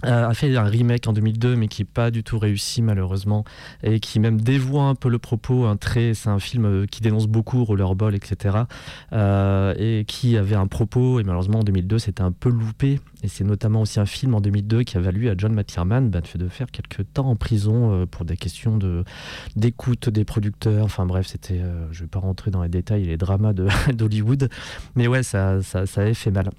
Euh, 0.06 0.28
a 0.28 0.34
fait 0.34 0.56
un 0.58 0.63
remake 0.63 1.08
en 1.08 1.13
2002 1.13 1.56
mais 1.56 1.68
qui 1.68 1.82
n'est 1.82 1.89
pas 1.92 2.12
du 2.12 2.24
tout 2.24 2.38
réussi 2.38 2.82
malheureusement 2.82 3.46
et 3.84 4.00
qui 4.00 4.20
même 4.20 4.42
dévoie 4.42 4.84
un 4.84 4.96
peu 4.96 5.10
le 5.10 5.18
propos 5.18 5.66
un 5.66 5.78
très 5.78 6.13
c'est 6.13 6.30
un 6.30 6.39
film 6.39 6.66
euh, 6.66 6.86
qui 6.86 7.02
dénonce 7.02 7.28
beaucoup 7.28 7.63
Rollerball 7.63 8.13
etc 8.13 8.58
euh, 9.13 9.74
et 9.78 10.04
qui 10.06 10.36
avait 10.36 10.56
un 10.56 10.68
propos 10.68 11.20
et 11.20 11.24
malheureusement 11.24 11.60
en 11.60 11.63
2002 11.63 12.00
c'était 12.00 12.22
un 12.22 12.32
peu 12.32 12.50
loupé. 12.50 13.00
Et 13.24 13.30
c'est 13.30 13.46
notamment 13.46 13.82
aussi 13.82 14.02
un 14.02 14.06
film 14.06 14.36
en 14.36 14.42
2002 14.42 14.84
qui 14.84 14.98
a 14.98 15.00
valu 15.00 15.30
à 15.30 15.36
John 15.38 15.54
McTiernan 15.54 16.10
bah, 16.10 16.20
de 16.36 16.48
faire 16.50 16.70
quelques 16.72 17.06
temps 17.13 17.28
en 17.28 17.38
prison 17.38 18.06
pour 18.08 18.26
des 18.26 18.36
questions 18.36 18.78
de 18.78 19.06
d'écoute 19.56 20.10
des 20.10 20.26
producteurs. 20.26 20.84
Enfin 20.84 21.06
bref 21.06 21.28
c'était 21.28 21.62
je 21.92 22.02
vais 22.02 22.08
pas 22.08 22.20
rentrer 22.20 22.52
dans 22.52 22.62
les 22.63 22.70
détails 22.70 23.06
les 23.06 23.18
dramas 23.18 23.54
d'Hollywood 23.94 24.50
mais 24.96 25.08
ouais 25.08 25.24
ça, 25.24 25.62
ça, 25.62 25.86
ça 25.86 26.02
avait 26.02 26.13
fait 26.13 26.32
mal 26.32 26.50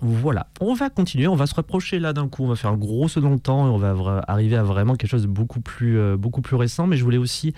voilà, 0.00 0.46
on 0.60 0.74
va 0.74 0.90
continuer, 0.90 1.26
on 1.26 1.34
va 1.34 1.46
se 1.46 1.54
rapprocher 1.54 1.98
là 1.98 2.12
d'un 2.12 2.28
coup, 2.28 2.44
on 2.44 2.48
va 2.48 2.56
faire 2.56 2.70
un 2.70 2.76
gros 2.76 3.08
saut 3.08 3.20
dans 3.20 3.30
le 3.30 3.38
temps 3.38 3.66
et 3.66 3.70
on 3.70 3.76
va 3.76 4.22
arriver 4.26 4.56
à 4.56 4.62
vraiment 4.62 4.94
quelque 4.94 5.10
chose 5.10 5.22
de 5.22 5.28
beaucoup 5.28 5.60
plus, 5.60 5.98
euh, 5.98 6.16
récent. 6.52 6.86
Mais 6.86 6.96
je 6.96 7.04
voulais 7.04 7.18
aussi 7.18 7.54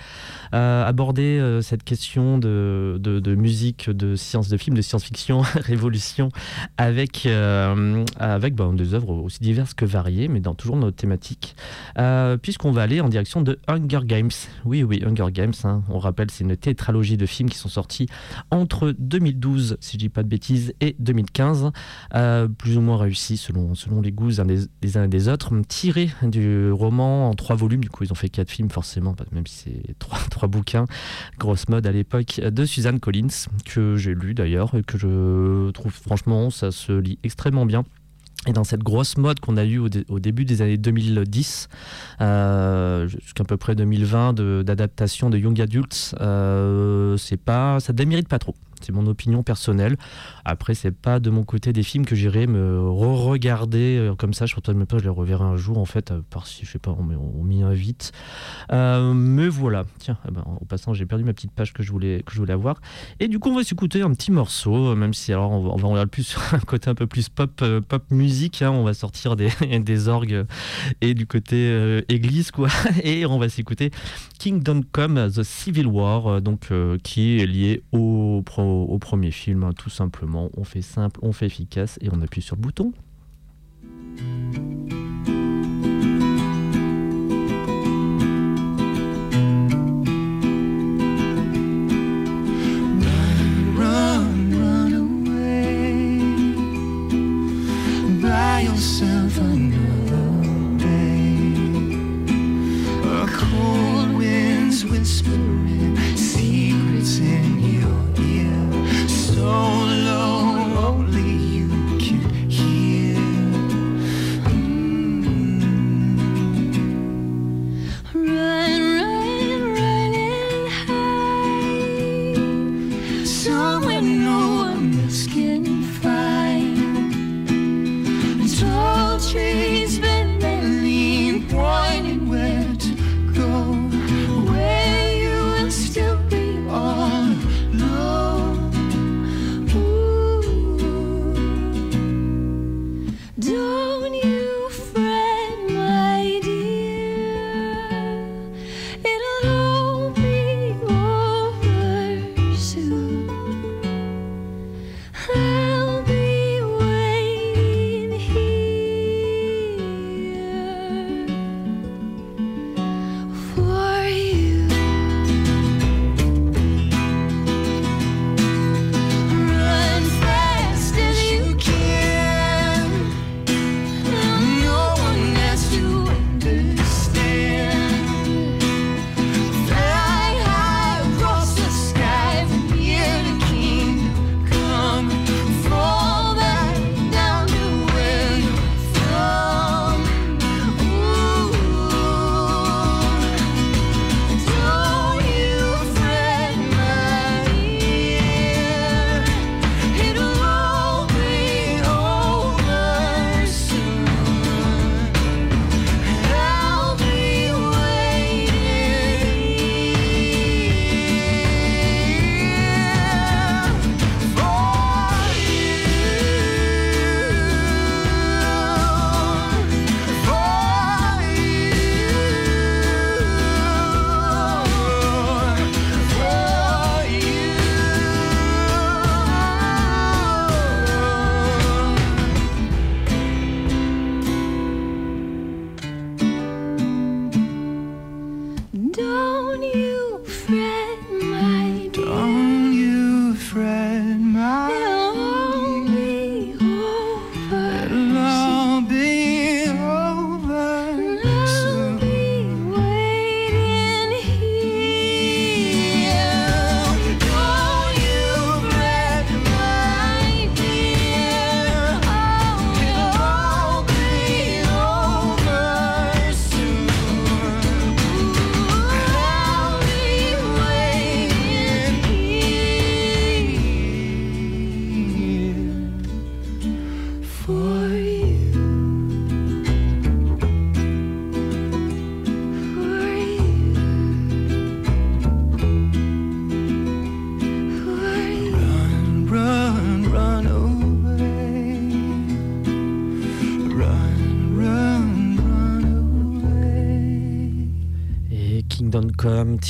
euh, 0.55 0.85
aborder 0.85 1.39
euh, 1.39 1.61
cette 1.61 1.85
question 1.85 2.39
de, 2.39 3.35
musique, 3.37 3.91
de 3.91 4.17
science, 4.17 4.49
de 4.49 4.57
film, 4.57 4.77
de 4.77 4.83
science-fiction, 4.83 5.41
révolution, 5.57 6.31
avec, 6.77 7.27
bah, 7.27 8.71
des 8.75 8.95
œuvres 8.95 9.11
aussi 9.23 9.41
diverses 9.41 9.75
que 9.75 9.85
variées, 9.85 10.29
mais 10.29 10.41
dans 10.41 10.55
toujours 10.55 10.77
notre 10.77 10.97
thématique, 10.97 11.55
puisqu'on 12.43 12.73
va 12.73 12.83
aller 12.83 13.01
en 13.01 13.09
direction 13.09 13.43
de 13.43 13.59
Hunger 13.69 14.01
Games. 14.05 14.31
Oui, 14.65 14.83
oui, 14.83 15.03
Hunger 15.05 15.31
Games, 15.33 15.55
hein. 15.65 15.83
on 15.89 15.99
rappelle, 15.99 16.31
c'est 16.31 16.45
une 16.45 16.57
tétralogie 16.57 17.17
de 17.17 17.27
films 17.27 17.49
qui 17.49 17.59
sont 17.59 17.69
sortis 17.69 18.07
entre 18.51 18.95
2012, 18.99 19.77
si 19.81 19.93
je 19.93 19.99
dis 19.99 20.09
pas 20.09 20.23
de 20.23 20.29
bêtises, 20.29 20.75
et 20.81 20.97
2015 20.99 21.73
plus 22.59 22.77
ou 22.77 22.81
moins 22.81 22.97
réussi 22.97 23.37
selon, 23.37 23.75
selon 23.75 24.01
les 24.01 24.13
goûts 24.13 24.31
des, 24.31 24.97
uns 24.97 25.05
et 25.05 25.09
des 25.09 25.29
autres, 25.29 25.53
tiré 25.67 26.11
du 26.23 26.71
roman 26.71 27.29
en 27.29 27.35
trois 27.35 27.57
volumes. 27.57 27.81
Du 27.81 27.91
coup, 27.91 28.05
ils 28.05 28.13
ont 28.13 28.17
fait 28.17 28.29
quatre 28.29 28.51
films 28.51 28.71
forcément, 28.71 29.17
même 29.33 29.47
si 29.47 29.65
c'est 29.65 29.95
trois, 29.99 30.19
trois 30.31 30.49
bouquins. 30.49 30.87
Grosse 31.39 31.69
mode 31.69 31.87
à 31.87 31.93
l'époque 31.93 32.41
de 32.41 32.65
Suzanne 32.65 33.01
Collins, 33.01 33.49
que 33.65 33.97
j'ai 33.97 34.15
lu 34.15 34.35
d'ailleurs, 34.35 34.75
et 34.75 34.83
que 34.83 34.99
je 34.99 35.71
trouve 35.73 35.93
franchement, 35.93 36.51
ça 36.51 36.71
se 36.71 36.93
lit 36.93 37.19
extrêmement 37.23 37.67
bien. 37.67 37.85
Et 38.47 38.53
dans 38.53 38.65
cette 38.65 38.83
grosse 38.83 39.17
mode 39.17 39.41
qu'on 39.41 39.57
a 39.57 39.65
eue 39.65 39.79
au, 39.79 40.19
début 40.19 40.45
des 40.45 40.61
années 40.61 40.77
2010, 40.77 41.69
euh, 42.21 43.09
jusqu'à 43.09 43.45
peu 43.45 43.57
près 43.57 43.75
2020, 43.75 44.35
d'adaptation 44.63 45.31
de, 45.31 45.39
young 45.39 45.59
adults, 45.61 46.15
euh, 46.21 47.17
c'est 47.17 47.39
pas, 47.39 47.81
ça 47.81 47.93
démérite 47.93 48.29
pas 48.29 48.39
trop. 48.39 48.55
C'est 48.85 48.93
mon 48.93 49.07
opinion 49.07 49.43
personnelle. 49.43 49.97
Après, 50.45 50.75
c'est 50.75 50.91
pas 50.91 51.21
de 51.21 51.31
mon 51.31 51.43
côté 51.43 51.73
des 51.73 51.83
films 51.83 52.05
que 52.05 52.15
j'irai 52.15 52.47
me 52.47 52.81
re-regarder 52.81 53.99
euh, 53.99 54.15
comme 54.15 54.35
ça. 54.35 54.47
Je 54.47 54.55
ne 54.57 54.75
même 54.75 54.87
pas, 54.87 54.99
je 54.99 55.05
les 55.05 55.09
reverrai 55.09 55.45
un 55.45 55.57
jour 55.57 55.79
en 55.79 55.85
fait, 55.85 56.13
par 56.31 56.47
si 56.47 56.65
je 56.65 56.73
sais 56.73 56.79
pas, 56.79 56.97
on, 56.99 57.43
m'y 57.45 57.63
invite. 57.63 58.13
Euh, 58.73 59.13
mais 59.15 59.49
voilà. 59.49 59.85
Tiens, 59.99 60.19
eh 60.29 60.31
ben, 60.31 60.45
au 60.61 60.65
passant, 60.65 60.93
j'ai 60.95 61.07
perdu 61.07 61.25
ma 61.25 61.33
petite 61.33 61.53
page 61.53 61.73
que 61.73 61.83
je 61.83 61.91
voulais 61.93 62.23
avoir. 62.49 62.81
Et 63.21 63.29
du 63.29 63.39
coup, 63.39 63.51
on 63.51 63.57
va 63.57 63.65
s'écouter 63.65 64.03
un 64.03 64.13
petit 64.13 64.31
morceau, 64.31 64.95
même 64.95 65.15
si 65.15 65.33
alors 65.33 65.51
on 65.51 65.77
va, 65.77 65.87
on 65.87 65.95
va 65.95 66.07
plus 66.07 66.23
sur 66.25 66.43
un 66.53 66.59
côté 66.59 66.91
un 66.91 66.95
peu 66.95 67.07
plus 67.07 67.29
pop 67.29 67.61
euh, 67.63 67.81
pop 67.81 68.05
musique. 68.11 68.63
Hein. 68.63 68.71
on 68.71 68.85
va 68.85 68.95
sortir 68.95 69.37
des, 69.37 69.49
des 69.81 70.09
orgues 70.09 70.45
et 71.01 71.15
du 71.15 71.27
côté 71.27 72.03
église 72.09 72.51
quoi. 72.51 72.69
Et 73.03 73.27
on 73.27 73.39
va 73.39 73.49
s'écouter 73.49 73.91
Kingdom 74.39 74.83
Come 74.93 75.31
The 75.31 75.43
Civil 75.43 75.87
War, 75.87 76.41
donc 76.41 76.69
qui 77.03 77.41
est 77.41 77.47
lié 77.47 77.83
au 77.93 78.43
pro 78.45 78.74
au, 78.75 78.99
premier 78.99 79.31
film, 79.31 79.65
hein, 79.65 79.73
tout 79.73 79.91
simplement. 79.91 80.51
On 80.57 80.65
fait 80.65 80.83
simple, 80.83 81.21
on 81.23 81.33
fait 81.33 81.47
efficace 81.47 81.99
et 82.01 82.09
on 82.13 82.21
appuie 82.21 82.43
sur 82.43 82.57
le 82.57 82.63
bouton. 82.63 82.93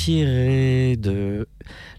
Tiré 0.05 0.97
de 0.97 1.47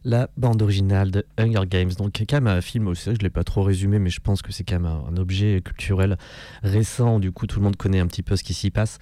la 0.04 0.30
bande 0.36 0.62
originale 0.62 1.10
de 1.10 1.26
Hunger 1.38 1.66
Games. 1.68 1.90
Donc, 1.98 2.22
quand 2.28 2.36
même 2.36 2.46
un 2.46 2.60
film 2.60 2.86
aussi, 2.86 3.06
je 3.06 3.10
ne 3.10 3.16
l'ai 3.16 3.30
pas 3.30 3.42
trop 3.42 3.64
résumé, 3.64 3.98
mais 3.98 4.10
je 4.10 4.20
pense 4.20 4.42
que 4.42 4.52
c'est 4.52 4.62
quand 4.62 4.78
même 4.78 4.86
un, 4.86 5.16
objet 5.16 5.60
culturel 5.60 6.16
récent. 6.62 7.18
Du 7.18 7.32
coup, 7.32 7.48
tout 7.48 7.58
le 7.58 7.64
monde 7.64 7.74
connaît 7.74 7.98
un 7.98 8.06
petit 8.06 8.22
peu 8.22 8.36
ce 8.36 8.44
qui 8.44 8.54
s'y 8.54 8.70
passe. 8.70 8.98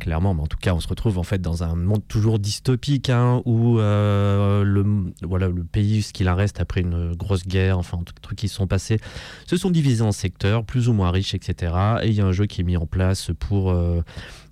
Clairement, 0.00 0.34
mais 0.34 0.42
en 0.42 0.48
tout 0.48 0.58
cas, 0.60 0.74
on 0.74 0.80
se 0.80 0.88
retrouve 0.88 1.18
en 1.18 1.22
fait 1.22 1.40
dans 1.40 1.62
un 1.62 1.76
monde 1.76 2.02
toujours 2.08 2.40
dystopique 2.40 3.10
hein, 3.10 3.42
où 3.44 3.78
euh, 3.78 4.64
le, 4.64 5.12
voilà, 5.22 5.46
le 5.46 5.62
pays, 5.62 6.02
ce 6.02 6.12
qu'il 6.12 6.28
en 6.28 6.34
reste 6.34 6.60
après 6.60 6.80
une 6.80 7.14
grosse 7.14 7.46
guerre, 7.46 7.78
enfin, 7.78 7.98
tous 8.04 8.14
les 8.16 8.22
trucs 8.22 8.38
qui 8.38 8.48
sont 8.48 8.66
passés, 8.66 8.98
se 9.46 9.56
sont 9.56 9.70
divisés 9.70 10.02
en 10.02 10.10
secteurs, 10.10 10.64
plus 10.64 10.88
ou 10.88 10.92
moins 10.94 11.12
riches, 11.12 11.34
etc. 11.34 11.74
Et 12.02 12.08
il 12.08 12.14
y 12.14 12.20
a 12.20 12.26
un 12.26 12.32
jeu 12.32 12.46
qui 12.46 12.62
est 12.62 12.64
mis 12.64 12.76
en 12.76 12.86
place 12.86 13.30
pour. 13.38 13.70
Euh, 13.70 14.02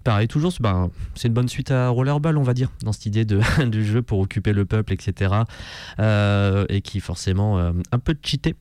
pareil, 0.06 0.28
toujours, 0.28 0.52
ben, 0.60 0.88
c'est 1.16 1.26
une 1.26 1.34
bonne 1.34 1.48
suite 1.48 1.72
à 1.72 1.88
Rollerball, 1.88 2.38
on 2.38 2.44
va 2.44 2.54
dire, 2.54 2.70
dans 2.84 2.92
cette 2.92 3.06
idée 3.06 3.24
de, 3.24 3.40
du 3.66 3.84
jeu 3.84 4.02
pour 4.02 4.20
occuper 4.20 4.52
le 4.52 4.64
peuple, 4.64 4.92
etc. 4.92 5.34
Euh, 5.98 6.64
et 6.68 6.80
qui 6.80 7.00
forcément 7.00 7.58
euh, 7.58 7.72
un 7.90 7.98
peu 7.98 8.14
cheaté. 8.22 8.54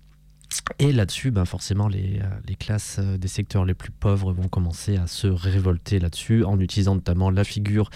Et 0.80 0.92
là-dessus, 0.92 1.30
ben 1.30 1.46
forcément, 1.46 1.88
les, 1.88 2.20
euh, 2.20 2.54
classes 2.60 3.00
des 3.00 3.28
secteurs 3.28 3.64
les 3.64 3.76
plus 3.76 3.92
pauvres 3.92 4.34
vont 4.34 4.48
commencer 4.48 4.98
à 4.98 5.06
se 5.06 5.28
révolter 5.28 6.00
là-dessus, 6.00 6.44
en 6.44 6.60
utilisant 6.60 6.96
notamment 6.96 7.30
la 7.30 7.44
figure 7.44 7.92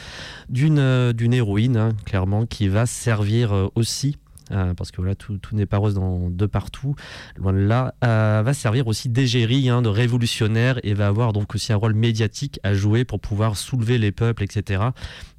d'une 0.49 1.11
d'une 1.13 1.33
héroïne, 1.33 1.77
hein, 1.77 1.89
clairement, 2.05 2.45
qui 2.45 2.67
va 2.67 2.85
servir 2.85 3.69
aussi 3.73 4.17
euh, 4.51 4.73
parce 4.73 4.91
que 4.91 4.97
voilà, 4.97 5.15
tout, 5.15 5.39
n'est 5.51 5.65
pas 5.65 5.77
rose 5.77 5.93
dans, 5.93 6.29
de 6.29 6.45
partout, 6.45 6.95
loin 7.37 7.53
de 7.53 7.59
là, 7.59 7.93
euh, 8.03 8.41
va 8.43 8.53
servir 8.53 8.87
aussi 8.87 9.09
d'égérie, 9.09 9.69
hein, 9.69 9.81
de 9.81 9.89
révolutionnaire, 9.89 10.79
et 10.83 10.93
va 10.93 11.07
avoir 11.07 11.33
donc 11.33 11.55
aussi 11.55 11.73
un 11.73 11.75
rôle 11.75 11.93
médiatique 11.93 12.59
à 12.63 12.73
jouer 12.73 13.05
pour 13.05 13.19
pouvoir 13.19 13.57
soulever 13.57 13.97
les 13.97 14.11
peuples, 14.11 14.43
etc. 14.43 14.83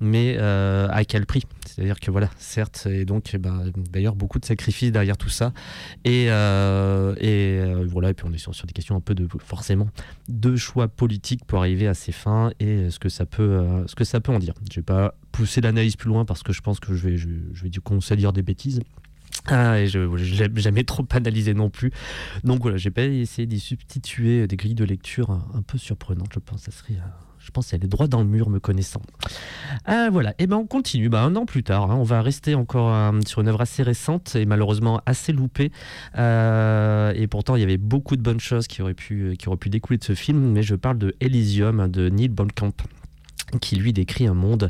Mais 0.00 0.36
euh, 0.38 0.88
à 0.90 1.04
quel 1.04 1.26
prix? 1.26 1.44
C'est-à-dire 1.66 2.00
que 2.00 2.10
voilà, 2.10 2.30
certes, 2.38 2.86
et 2.90 3.04
donc 3.04 3.30
eh 3.34 3.38
ben, 3.38 3.70
d'ailleurs 3.76 4.16
beaucoup 4.16 4.38
de 4.38 4.44
sacrifices 4.44 4.92
derrière 4.92 5.16
tout 5.16 5.28
ça, 5.28 5.52
et, 6.04 6.24
et 6.24 7.84
voilà, 7.86 8.10
et 8.10 8.14
puis 8.14 8.26
on 8.28 8.32
est 8.32 8.38
sur, 8.38 8.52
des 8.66 8.72
questions 8.72 8.96
un 8.96 9.00
peu 9.00 9.14
de 9.14 9.28
forcément 9.38 9.88
de 10.28 10.56
choix 10.56 10.88
politiques 10.88 11.44
pour 11.44 11.60
arriver 11.60 11.86
à 11.86 11.94
ces 11.94 12.12
fins 12.12 12.50
et 12.60 12.90
ce 12.90 12.98
que 12.98 13.08
ça 13.08 13.26
peut, 13.26 13.64
ce 13.86 13.94
que 13.94 14.04
ça 14.04 14.20
peut 14.20 14.32
en 14.32 14.38
dire. 14.38 14.54
Je 14.70 14.76
vais 14.76 14.84
pas 14.84 15.14
pousser 15.32 15.60
l'analyse 15.60 15.96
plus 15.96 16.08
loin 16.08 16.24
parce 16.24 16.42
que 16.42 16.52
je 16.52 16.60
pense 16.60 16.80
que 16.80 16.94
je 16.94 17.08
vais, 17.08 17.16
je, 17.16 17.28
je 17.52 17.62
vais 17.62 17.70
du 17.70 17.80
dire 18.16 18.32
des 18.32 18.42
bêtises. 18.42 18.80
Ah, 19.46 19.80
et 19.80 19.86
je 19.86 19.98
n'ai 19.98 20.60
jamais 20.60 20.84
trop 20.84 21.06
analysé 21.12 21.54
non 21.54 21.70
plus. 21.70 21.90
Donc 22.44 22.62
voilà, 22.62 22.76
j'ai 22.76 22.90
pas 22.90 23.04
essayé 23.04 23.46
d'y 23.46 23.60
substituer 23.60 24.46
des 24.46 24.56
grilles 24.56 24.74
de 24.74 24.84
lecture 24.84 25.30
un, 25.30 25.62
peu 25.62 25.78
surprenantes. 25.78 26.30
Je 26.34 26.40
pense 26.40 26.62
ça 26.62 26.70
serait. 26.70 26.94
Euh, 26.94 27.08
je 27.38 27.50
pense 27.50 27.70
qu'elle 27.70 27.82
est 27.82 27.88
droit 27.88 28.06
dans 28.06 28.20
le 28.20 28.26
mur, 28.26 28.50
me 28.50 28.60
connaissant. 28.60 29.00
Ah, 29.86 30.10
voilà, 30.12 30.32
et 30.32 30.40
eh 30.40 30.46
ben 30.46 30.56
on 30.56 30.66
continue. 30.66 31.08
Bah, 31.08 31.22
un 31.22 31.34
an 31.36 31.46
plus 31.46 31.62
tard, 31.62 31.90
hein, 31.90 31.96
on 31.96 32.02
va 32.02 32.20
rester 32.20 32.54
encore 32.54 32.92
euh, 32.94 33.18
sur 33.26 33.40
une 33.40 33.48
œuvre 33.48 33.62
assez 33.62 33.82
récente 33.82 34.36
et 34.36 34.44
malheureusement 34.44 35.00
assez 35.06 35.32
loupée. 35.32 35.72
Euh, 36.18 37.14
et 37.16 37.26
pourtant, 37.28 37.56
il 37.56 37.60
y 37.60 37.64
avait 37.64 37.78
beaucoup 37.78 38.16
de 38.16 38.22
bonnes 38.22 38.40
choses 38.40 38.66
qui 38.66 38.82
auraient 38.82 38.94
pu, 38.94 39.36
qui 39.38 39.48
pu 39.56 39.70
découler 39.70 39.98
de 39.98 40.04
ce 40.04 40.14
film. 40.14 40.52
Mais 40.52 40.62
je 40.62 40.74
parle 40.74 40.98
de 40.98 41.16
Elysium 41.20 41.88
de 41.88 42.10
Neil 42.10 42.28
Blomkamp 42.28 42.74
qui 43.58 43.76
lui 43.76 43.92
décrit 43.92 44.26
un 44.26 44.34
monde 44.34 44.68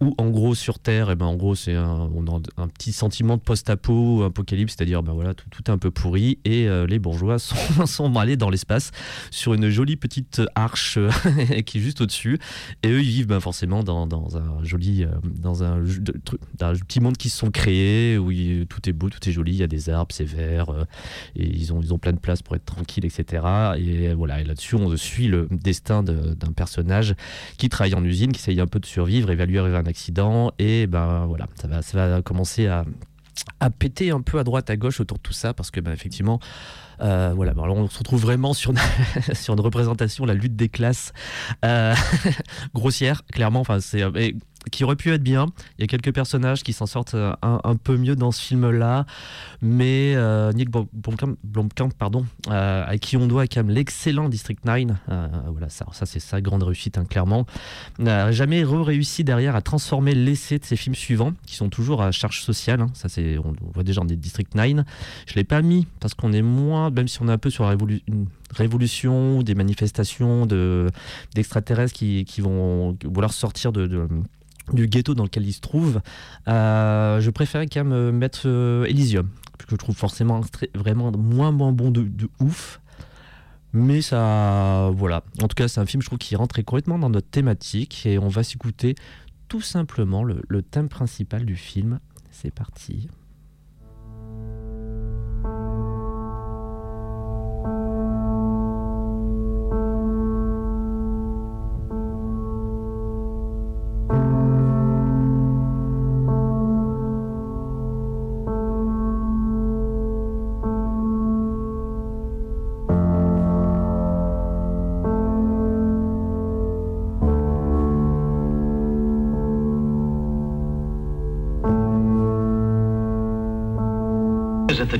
où 0.00 0.14
en 0.18 0.30
gros 0.30 0.54
sur 0.54 0.78
Terre 0.78 1.10
et 1.10 1.12
eh 1.12 1.16
ben 1.16 1.26
en 1.26 1.36
gros 1.36 1.54
c'est 1.54 1.74
un, 1.74 2.10
on 2.14 2.24
un 2.56 2.68
petit 2.68 2.92
sentiment 2.92 3.36
de 3.36 3.42
post-apo 3.42 4.22
apocalypse 4.22 4.74
c'est-à-dire 4.76 5.02
ben 5.02 5.12
voilà 5.12 5.34
tout, 5.34 5.48
tout, 5.50 5.62
est 5.64 5.70
un 5.70 5.78
peu 5.78 5.90
pourri 5.90 6.38
et 6.44 6.68
euh, 6.68 6.86
les 6.86 6.98
bourgeois 6.98 7.38
sont, 7.38 7.86
sont 7.86 8.14
allés 8.16 8.36
dans 8.36 8.50
l'espace 8.50 8.90
sur 9.30 9.54
une 9.54 9.68
jolie 9.68 9.96
petite 9.96 10.42
arche 10.54 10.98
qui 11.66 11.78
est 11.78 11.80
juste 11.80 12.00
au-dessus. 12.00 12.38
Et 12.82 12.88
eux 12.88 13.00
ils 13.00 13.08
vivent 13.08 13.26
ben 13.26 13.40
forcément 13.40 13.82
dans, 13.82 14.06
dans 14.06 14.36
un 14.36 14.62
joli 14.62 15.04
euh, 15.04 15.08
dans 15.24 15.64
un, 15.64 15.82
un, 15.82 16.74
petit 16.74 17.00
monde 17.00 17.16
qui 17.16 17.28
se 17.28 17.38
sont 17.38 17.50
créés 17.50 18.18
où 18.18 18.30
tout 18.66 18.88
est 18.88 18.92
beau 18.92 19.10
tout 19.10 19.28
est 19.28 19.32
joli 19.32 19.52
il 19.52 19.58
y 19.58 19.62
a 19.62 19.66
des 19.66 19.90
arbres 19.90 20.14
c'est 20.14 20.24
vert 20.24 20.70
euh, 20.70 20.84
et 21.36 21.46
ils 21.46 21.72
ont 21.72 21.80
ils 21.80 21.92
ont 21.92 21.98
plein 21.98 22.12
de 22.12 22.18
place 22.18 22.42
pour 22.42 22.56
être 22.56 22.64
tranquille 22.64 23.04
etc 23.04 23.44
et 23.76 24.14
voilà 24.14 24.40
et 24.40 24.44
là-dessus 24.44 24.76
on 24.76 24.96
suit 24.96 25.28
le 25.28 25.48
destin 25.50 26.02
d'un 26.02 26.52
personnage 26.54 27.14
qui 27.58 27.68
travaille 27.68 27.94
en 27.94 28.04
usine 28.04 28.21
qui 28.30 28.38
essaye 28.38 28.60
un 28.60 28.68
peu 28.68 28.78
de 28.78 28.86
survivre, 28.86 29.30
évaluer 29.30 29.58
un 29.58 29.86
accident, 29.86 30.52
et 30.60 30.86
ben 30.86 31.26
voilà, 31.26 31.48
ça 31.60 31.66
va, 31.66 31.82
ça 31.82 32.08
va 32.08 32.22
commencer 32.22 32.68
à, 32.68 32.84
à 33.60 33.70
péter 33.70 34.10
un 34.10 34.20
peu 34.20 34.38
à 34.38 34.44
droite 34.44 34.70
à 34.70 34.76
gauche 34.76 35.00
autour 35.00 35.18
de 35.18 35.22
tout 35.22 35.32
ça 35.32 35.54
parce 35.54 35.70
que 35.70 35.80
ben, 35.80 35.92
effectivement 35.92 36.40
euh, 37.00 37.32
voilà 37.34 37.54
ben, 37.54 37.62
on 37.62 37.88
se 37.88 37.98
retrouve 37.98 38.20
vraiment 38.20 38.54
sur 38.54 38.72
une, 38.72 38.78
sur 39.34 39.54
une 39.54 39.60
représentation 39.60 40.24
la 40.24 40.34
lutte 40.34 40.56
des 40.56 40.68
classes 40.68 41.12
euh, 41.64 41.94
grossière 42.74 43.24
clairement 43.26 43.60
enfin 43.60 43.80
c'est 43.80 44.02
qui 44.70 44.84
aurait 44.84 44.96
pu 44.96 45.12
être 45.12 45.22
bien. 45.22 45.46
Il 45.78 45.82
y 45.82 45.84
a 45.84 45.86
quelques 45.86 46.12
personnages 46.12 46.62
qui 46.62 46.72
s'en 46.72 46.86
sortent 46.86 47.14
euh, 47.14 47.34
un, 47.42 47.76
peu 47.76 47.96
mieux 47.96 48.16
dans 48.16 48.30
ce 48.30 48.40
film-là, 48.40 49.06
mais 49.60 50.14
euh, 50.14 50.52
Nick 50.52 50.68
Blomkamp, 50.70 51.90
pardon, 51.98 52.26
euh, 52.48 52.84
à 52.86 52.98
qui 52.98 53.16
on 53.16 53.26
doit 53.26 53.46
quand 53.46 53.64
même 53.64 53.74
l'excellent 53.74 54.28
District 54.28 54.64
9, 54.64 54.82
voilà, 55.50 55.68
ça, 55.68 55.86
ça 55.92 56.06
c'est 56.06 56.20
sa 56.20 56.40
grande 56.40 56.62
réussite, 56.62 56.98
hein, 56.98 57.04
clairement, 57.04 57.46
n'a 57.98 58.32
jamais 58.32 58.64
réussi 58.64 59.24
derrière 59.24 59.56
à 59.56 59.62
transformer 59.62 60.14
l'essai 60.14 60.58
de 60.58 60.64
ses 60.64 60.76
films 60.76 60.94
suivants, 60.94 61.32
qui 61.46 61.56
sont 61.56 61.68
toujours 61.68 62.02
à 62.02 62.12
charge 62.12 62.42
sociale. 62.42 62.80
Hein. 62.80 62.90
ça 62.94 63.08
c'est, 63.08 63.38
on, 63.38 63.54
voit 63.74 63.82
déjà 63.82 64.00
dans 64.00 64.06
District 64.06 64.54
9. 64.54 64.84
Je 65.26 65.34
l'ai 65.34 65.44
pas 65.44 65.62
mis 65.62 65.86
parce 66.00 66.14
qu'on 66.14 66.32
est 66.32 66.42
moins, 66.42 66.90
même 66.90 67.08
si 67.08 67.20
on 67.22 67.28
est 67.28 67.32
un 67.32 67.38
peu 67.38 67.50
sur 67.50 67.64
la 67.64 67.76
une 68.06 68.26
révolution, 68.54 69.42
des 69.42 69.54
manifestations 69.54 70.46
de 70.46 70.88
d'extraterrestres 71.34 71.94
qui, 71.94 72.40
vont 72.40 72.96
vouloir 73.04 73.32
sortir 73.32 73.72
de 73.72 74.08
du 74.72 74.86
ghetto 74.86 75.14
dans 75.14 75.24
lequel 75.24 75.46
il 75.46 75.52
se 75.52 75.60
trouve, 75.60 76.00
euh, 76.48 77.20
je 77.20 77.30
préférais 77.30 77.66
quand 77.66 77.84
même 77.84 77.92
euh, 77.92 78.12
mettre 78.12 78.42
euh, 78.46 78.84
Elysium, 78.84 79.28
que 79.58 79.64
je 79.70 79.76
trouve 79.76 79.96
forcément 79.96 80.40
vraiment 80.74 81.10
moins, 81.12 81.52
moins 81.52 81.72
bon 81.72 81.90
de, 81.90 82.08
ouf. 82.40 82.80
Mais 83.74 84.02
ça, 84.02 84.90
voilà. 84.94 85.24
En 85.42 85.48
tout 85.48 85.54
cas, 85.54 85.66
c'est 85.66 85.80
un 85.80 85.86
film, 85.86 86.02
je 86.02 86.06
trouve, 86.06 86.18
qui 86.18 86.36
rentrait 86.36 86.62
complètement 86.62 86.98
dans 86.98 87.08
notre 87.08 87.28
thématique 87.28 88.04
et 88.04 88.18
on 88.18 88.28
va 88.28 88.42
s'écouter 88.42 88.94
tout 89.48 89.62
simplement 89.62 90.24
le 90.24 90.62
thème 90.62 90.90
principal 90.90 91.46
du 91.46 91.56
film. 91.56 91.98
C'est 92.30 92.52
parti. 92.52 93.08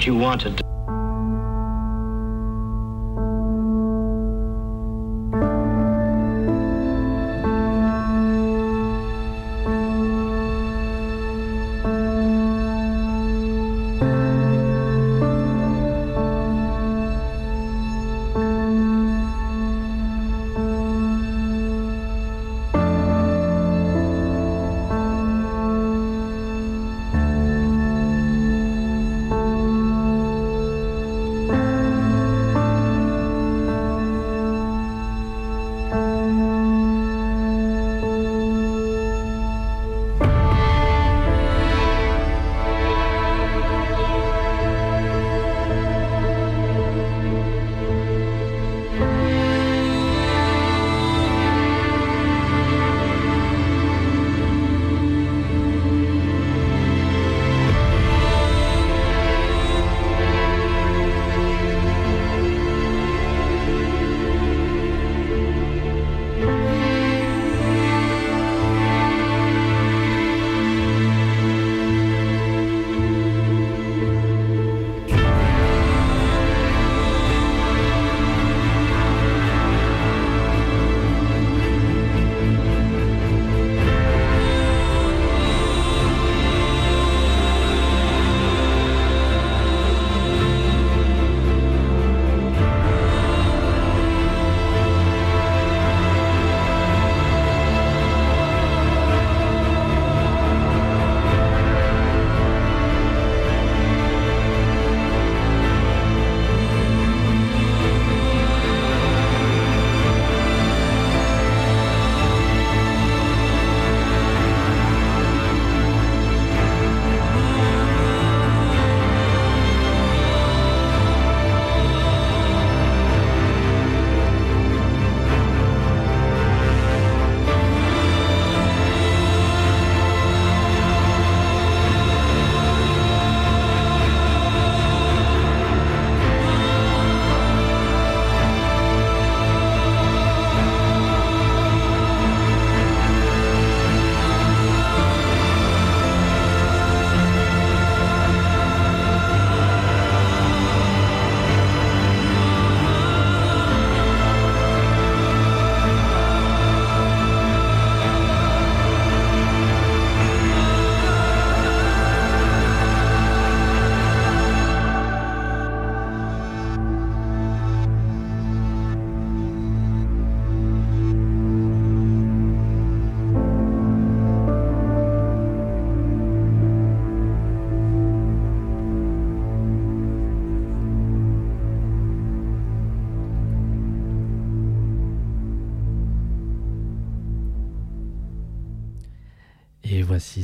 You 0.06 0.16
wanted 0.16 0.71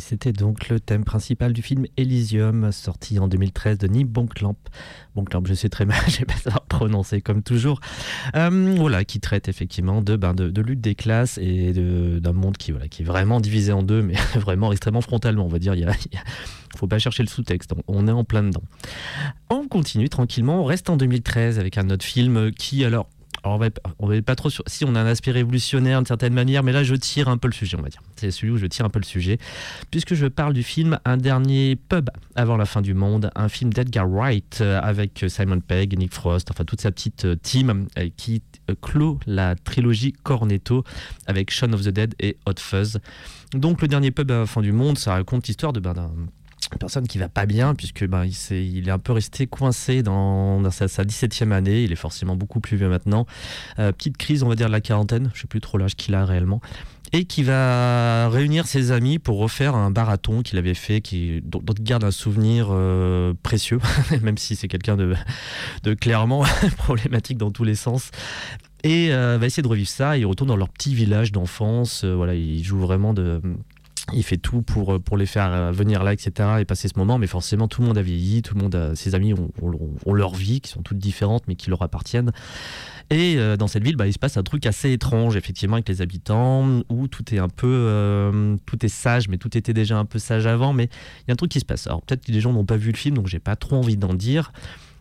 c'était 0.08 0.32
donc 0.32 0.70
le 0.70 0.80
thème 0.80 1.04
principal 1.04 1.52
du 1.52 1.60
film 1.60 1.84
Elysium, 1.98 2.72
sorti 2.72 3.18
en 3.18 3.28
2013 3.28 3.76
de 3.76 3.88
Neil 3.88 4.04
Bonklamp. 4.04 4.56
Bonklamp, 5.14 5.42
je 5.44 5.52
sais 5.52 5.68
très 5.68 5.84
mal, 5.84 6.00
j'ai 6.08 6.24
pas 6.24 6.36
savoir 6.36 6.64
prononcer 6.64 7.20
comme 7.20 7.42
toujours. 7.42 7.78
Euh, 8.34 8.74
voilà, 8.78 9.04
qui 9.04 9.20
traite 9.20 9.48
effectivement 9.48 10.00
de, 10.00 10.16
ben, 10.16 10.34
lutte 10.34 10.80
des 10.80 10.94
classes 10.94 11.36
et 11.36 11.74
d'un 11.74 12.32
monde 12.32 12.56
qui, 12.56 12.70
est 12.72 13.04
vraiment 13.04 13.38
divisé 13.38 13.70
en 13.70 13.82
deux, 13.82 14.00
mais 14.00 14.14
vraiment 14.36 14.72
extrêmement 14.72 15.02
frontalement, 15.02 15.44
on 15.44 15.48
va 15.48 15.58
dire. 15.58 15.74
Il 15.74 15.82
y 15.82 15.86
faut 16.74 16.86
pas 16.86 16.98
chercher 16.98 17.22
le 17.22 17.28
sous-texte, 17.28 17.74
on 17.86 18.08
est 18.08 18.12
en 18.12 18.24
plein 18.24 18.42
dedans. 18.42 18.62
On 19.50 19.68
continue 19.68 20.08
tranquillement, 20.08 20.62
on 20.62 20.64
reste 20.64 20.88
en 20.88 20.96
2013 20.96 21.58
avec 21.58 21.76
un 21.76 21.90
autre 21.90 22.04
film 22.04 22.50
qui, 22.52 22.82
alors, 22.82 23.10
alors 23.44 23.60
on 23.98 24.06
va, 24.06 24.22
pas 24.22 24.34
trop 24.34 24.50
sur. 24.50 24.64
Si 24.66 24.84
on 24.84 24.94
a 24.94 25.00
un 25.00 25.06
aspect 25.06 25.30
révolutionnaire 25.30 25.98
d'une 25.98 26.06
certaine 26.06 26.34
manière, 26.34 26.62
mais 26.62 26.72
là 26.72 26.82
je 26.82 26.94
tire 26.94 27.28
un 27.28 27.38
peu 27.38 27.48
le 27.48 27.54
sujet, 27.54 27.76
on 27.78 27.82
va 27.82 27.88
dire. 27.88 28.02
C'est 28.16 28.30
celui 28.30 28.52
où 28.52 28.56
je 28.56 28.66
tire 28.66 28.84
un 28.84 28.90
peu 28.90 28.98
le 28.98 29.04
sujet, 29.04 29.38
puisque 29.90 30.14
je 30.14 30.26
parle 30.26 30.52
du 30.52 30.62
film 30.62 30.98
Un 31.04 31.16
dernier 31.16 31.76
pub 31.76 32.10
avant 32.34 32.56
la 32.56 32.66
fin 32.66 32.82
du 32.82 32.94
monde, 32.94 33.30
un 33.34 33.48
film 33.48 33.72
d'Edgar 33.72 34.08
Wright 34.08 34.58
euh, 34.60 34.80
avec 34.82 35.24
Simon 35.28 35.60
Pegg, 35.60 35.96
Nick 35.98 36.14
Frost, 36.14 36.50
enfin 36.50 36.64
toute 36.64 36.80
sa 36.80 36.90
petite 36.90 37.24
euh, 37.24 37.36
team 37.36 37.86
euh, 37.98 38.08
qui 38.16 38.42
clôt 38.82 39.18
la 39.26 39.54
trilogie 39.54 40.12
Cornetto 40.12 40.84
avec 41.26 41.50
Shaun 41.50 41.72
of 41.72 41.82
the 41.82 41.88
Dead 41.88 42.14
et 42.20 42.36
Hot 42.46 42.58
Fuzz. 42.58 42.98
Donc 43.54 43.80
le 43.80 43.88
dernier 43.88 44.10
pub 44.10 44.30
à 44.30 44.40
la 44.40 44.46
fin 44.46 44.60
du 44.60 44.72
monde, 44.72 44.98
ça 44.98 45.12
raconte 45.12 45.46
l'histoire 45.46 45.72
de 45.72 45.80
ben, 45.80 45.94
personne 46.76 47.06
qui 47.06 47.18
va 47.18 47.28
pas 47.28 47.46
bien 47.46 47.74
puisque 47.74 48.06
ben, 48.06 48.24
il, 48.50 48.88
est, 48.88 48.90
un 48.90 48.98
peu 48.98 49.12
resté 49.12 49.46
coincé 49.46 50.02
dans, 50.02 50.70
sa, 50.70 50.86
17e 50.86 51.52
année, 51.52 51.82
il 51.82 51.92
est 51.92 51.96
forcément 51.96 52.36
beaucoup 52.36 52.60
plus 52.60 52.76
vieux 52.76 52.88
maintenant. 52.88 53.26
Euh, 53.78 53.92
petite 53.92 54.16
crise, 54.16 54.42
on 54.42 54.48
va 54.48 54.54
dire, 54.54 54.66
de 54.66 54.72
la 54.72 54.80
quarantaine, 54.80 55.30
je 55.34 55.40
sais 55.40 55.46
plus 55.46 55.60
trop 55.60 55.78
l'âge 55.78 55.96
qu'il 55.96 56.14
a 56.14 56.24
réellement. 56.24 56.60
Et 57.12 57.24
qui 57.24 57.42
va 57.42 58.28
réunir 58.28 58.66
ses 58.66 58.92
amis 58.92 59.18
pour 59.18 59.38
refaire 59.38 59.74
un 59.74 59.88
marathon 59.88 60.42
qu'il 60.42 60.58
avait 60.58 60.74
fait, 60.74 61.00
qui, 61.00 61.40
dont, 61.42 61.62
il 61.78 61.82
garde 61.82 62.04
un 62.04 62.10
souvenir 62.10 62.68
euh, 62.70 63.32
précieux, 63.42 63.80
même 64.22 64.36
si 64.36 64.56
c'est 64.56 64.68
quelqu'un 64.68 64.96
de, 64.96 65.14
clairement 65.94 66.44
problématique 66.76 67.38
dans 67.38 67.50
tous 67.50 67.64
les 67.64 67.74
sens 67.74 68.10
et 68.84 69.12
euh, 69.12 69.38
va 69.40 69.46
essayer 69.46 69.62
de 69.62 69.68
revivre 69.68 69.88
ça. 69.88 70.16
Il 70.18 70.26
retourne 70.26 70.48
dans 70.48 70.56
leur 70.56 70.68
petit 70.68 70.94
village 70.94 71.32
d'enfance. 71.32 72.04
voilà, 72.04 72.34
il 72.34 72.62
joue 72.62 72.78
vraiment 72.78 73.12
de, 73.12 73.40
il 74.12 74.22
fait 74.22 74.36
tout 74.36 74.62
pour, 74.62 74.94
euh, 74.94 74.98
pour 74.98 75.16
les 75.16 75.26
faire 75.26 75.52
euh, 75.52 75.72
venir 75.72 76.02
là, 76.02 76.12
etc. 76.12 76.48
et 76.60 76.64
passer 76.64 76.88
ce 76.88 76.98
moment. 76.98 77.18
Mais 77.18 77.26
forcément, 77.26 77.68
tout 77.68 77.82
le 77.82 77.88
monde 77.88 77.98
a 77.98 78.02
vieilli, 78.02 78.42
tout 78.42 78.54
le 78.54 78.62
monde, 78.62 78.74
a, 78.74 78.94
ses 78.94 79.14
amis 79.14 79.34
ont, 79.34 80.12
leur 80.12 80.34
vie, 80.34 80.60
qui 80.60 80.70
sont 80.70 80.82
toutes 80.82 80.98
différentes, 80.98 81.44
mais 81.48 81.54
qui 81.54 81.70
leur 81.70 81.82
appartiennent. 81.82 82.32
Et 83.10 83.36
euh, 83.38 83.56
dans 83.56 83.68
cette 83.68 83.84
ville, 83.84 83.96
bah, 83.96 84.06
il 84.06 84.12
se 84.12 84.18
passe 84.18 84.36
un 84.36 84.42
truc 84.42 84.66
assez 84.66 84.92
étrange, 84.92 85.36
effectivement, 85.36 85.76
avec 85.76 85.88
les 85.88 86.02
habitants, 86.02 86.82
où 86.88 87.08
tout 87.08 87.34
est 87.34 87.38
un 87.38 87.48
peu, 87.48 88.30
tout 88.66 88.84
est 88.84 88.88
sage, 88.88 89.28
mais 89.28 89.38
tout 89.38 89.56
était 89.56 89.72
déjà 89.72 89.98
un 89.98 90.04
peu 90.04 90.18
sage 90.18 90.46
avant. 90.46 90.72
Mais 90.72 90.84
il 90.84 91.28
y 91.28 91.30
a 91.30 91.32
un 91.32 91.36
truc 91.36 91.50
qui 91.50 91.60
se 91.60 91.64
passe. 91.64 91.86
Alors 91.86 92.02
peut-être 92.02 92.24
que 92.24 92.32
les 92.32 92.40
gens 92.40 92.52
n'ont 92.52 92.66
pas 92.66 92.76
vu 92.76 92.90
le 92.90 92.96
film, 92.96 93.16
donc 93.16 93.26
j'ai 93.26 93.38
pas 93.38 93.56
trop 93.56 93.76
envie 93.76 93.96
d'en 93.96 94.14
dire 94.14 94.52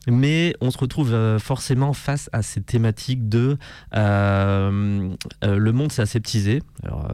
mais 0.07 0.55
on 0.61 0.71
se 0.71 0.77
retrouve 0.77 1.13
euh, 1.13 1.37
forcément 1.37 1.93
face 1.93 2.29
à 2.31 2.41
ces 2.41 2.61
thématiques 2.61 3.27
de 3.27 3.57
euh, 3.95 5.09
euh, 5.43 5.57
le 5.57 5.71
monde 5.71 5.91
s'est 5.91 6.01
aseptisé. 6.01 6.63
Alors, 6.83 7.11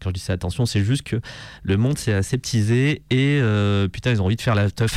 quand 0.00 0.10
je 0.10 0.14
dis 0.14 0.20
ça, 0.20 0.34
attention, 0.34 0.66
c'est 0.66 0.82
juste 0.82 1.02
que 1.02 1.20
le 1.62 1.76
monde 1.76 1.96
s'est 1.96 2.12
aseptisé 2.12 3.02
et 3.10 3.40
putain, 3.92 4.10
ils 4.10 4.20
ont 4.20 4.26
envie 4.26 4.36
de 4.36 4.42
faire 4.42 4.54
la 4.54 4.70
teuf 4.70 4.94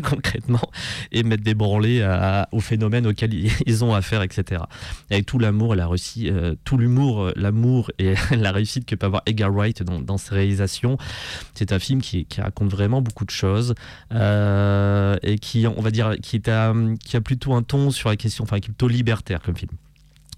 concrètement 0.02 0.70
et 1.12 1.22
mettre 1.22 1.42
des 1.42 1.54
branlés 1.54 2.06
au 2.52 2.60
phénomène 2.60 3.06
auquel 3.06 3.32
ils 3.66 3.84
ont 3.84 3.94
affaire, 3.94 4.22
etc. 4.22 4.62
Avec 5.10 5.26
tout 5.26 5.38
l'amour 5.38 5.74
la 5.74 5.86
réussite, 5.86 6.32
tout 6.64 6.76
l'humour, 6.76 7.30
l'amour 7.36 7.90
et 7.98 8.14
la 8.36 8.52
réussite 8.52 8.84
que 8.84 8.94
peut 8.94 9.06
avoir 9.06 9.22
Edgar 9.26 9.52
Wright 9.52 9.82
dans, 9.82 10.18
ses 10.18 10.34
réalisations. 10.34 10.98
C'est 11.54 11.72
un 11.72 11.78
film 11.78 12.02
qui, 12.02 12.26
qui, 12.26 12.40
raconte 12.40 12.70
vraiment 12.70 13.00
beaucoup 13.00 13.24
de 13.24 13.30
choses 13.30 13.74
et 14.10 15.38
qui, 15.40 15.66
on 15.66 15.80
va 15.80 15.90
dire, 15.90 16.16
qui 16.22 16.36
est 16.36 16.48
à 16.48 16.57
qui 17.04 17.16
a 17.16 17.20
plutôt 17.20 17.54
un 17.54 17.62
ton 17.62 17.90
sur 17.90 18.08
la 18.08 18.16
question, 18.16 18.44
enfin 18.44 18.60
qui 18.60 18.66
est 18.66 18.72
plutôt 18.72 18.88
libertaire 18.88 19.40
comme 19.42 19.56
film. 19.56 19.72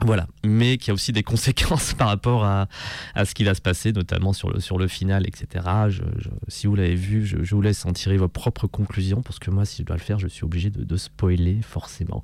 Voilà, 0.03 0.26
mais 0.44 0.78
qui 0.78 0.90
a 0.90 0.94
aussi 0.94 1.12
des 1.12 1.22
conséquences 1.30 1.92
par 1.94 2.09
rapport 2.09 2.44
à, 2.44 2.68
à, 3.14 3.24
ce 3.24 3.34
qui 3.34 3.44
va 3.44 3.55
se 3.55 3.61
passer, 3.61 3.92
notamment 3.92 4.32
sur 4.32 4.51
le, 4.51 4.61
sur 4.61 4.78
le 4.78 4.88
final, 4.88 5.26
etc. 5.26 5.64
si 6.48 6.66
vous 6.66 6.74
l'avez 6.74 6.94
vu, 6.94 7.26
je, 7.26 7.55
vous 7.55 7.61
laisse 7.61 7.84
en 7.84 7.92
tirer 7.92 8.16
vos 8.16 8.28
propres 8.28 8.66
conclusions, 8.66 9.22
parce 9.22 9.38
que 9.38 9.51
moi, 9.51 9.64
si 9.64 9.82
je 9.82 9.86
dois 9.86 9.96
le 9.96 10.03
faire, 10.03 10.18
je 10.18 10.26
suis 10.26 10.44
obligé 10.44 10.70
de, 10.70 10.84
de 10.84 10.96
spoiler, 10.96 11.61
forcément. 11.62 12.22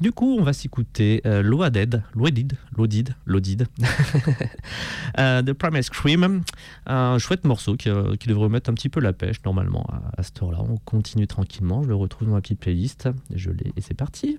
Du 0.00 0.12
coup, 0.12 0.36
on 0.38 0.42
va 0.42 0.52
s'écouter 0.52 1.22
euh, 1.26 1.42
Loaded, 1.42 2.02
Loaded, 2.14 2.54
Loaded, 2.76 3.14
Loaded, 3.26 3.68
euh, 5.18 5.42
The 5.42 5.52
Primal 5.52 5.84
Scream, 5.84 6.42
un 6.86 7.18
chouette 7.18 7.44
morceau 7.44 7.76
qui, 7.76 7.88
euh, 7.88 8.16
qui, 8.16 8.28
devrait 8.28 8.48
mettre 8.48 8.70
un 8.70 8.74
petit 8.74 8.88
peu 8.88 9.00
la 9.00 9.12
pêche, 9.12 9.36
normalement, 9.44 9.86
à, 9.90 10.20
à 10.20 10.22
ce 10.22 10.32
tour-là. 10.32 10.58
On 10.60 10.76
continue 10.78 11.26
tranquillement, 11.26 11.82
je 11.82 11.88
le 11.88 11.94
retrouve 11.94 12.28
dans 12.28 12.34
ma 12.34 12.40
petite 12.40 12.60
playlist, 12.60 13.08
je 13.34 13.52
et 13.76 13.80
c'est 13.80 13.94
parti. 13.94 14.38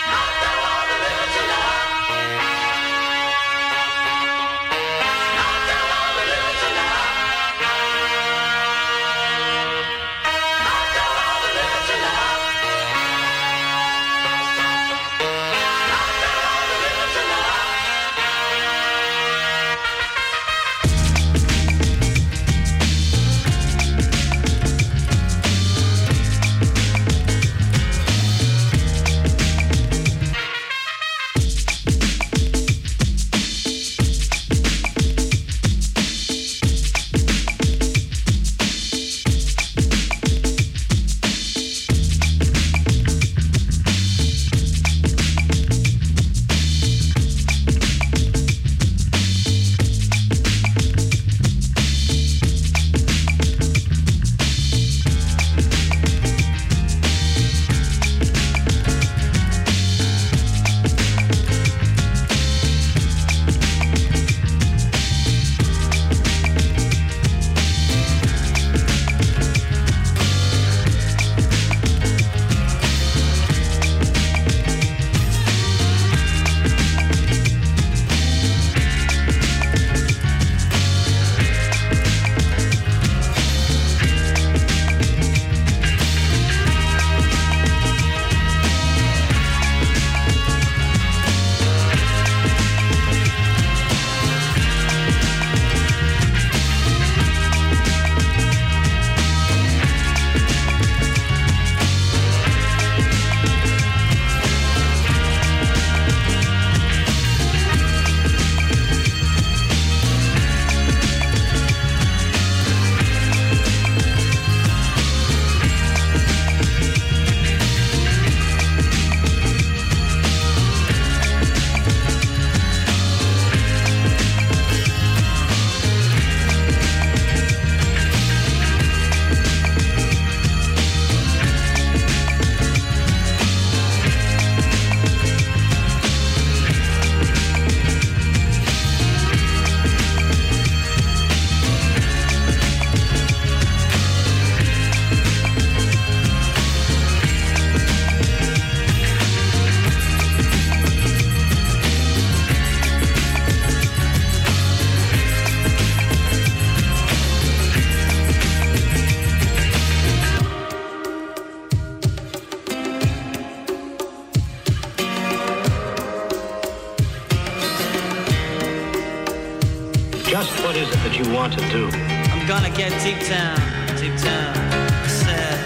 Want 171.41 171.53
to 171.53 171.69
do? 171.71 171.89
I'm 172.31 172.47
gonna 172.47 172.69
get 172.69 172.91
deep 173.01 173.19
down, 173.27 173.57
deep 173.99 174.15
down. 174.21 174.55
I 174.55 175.07
Said, 175.07 175.57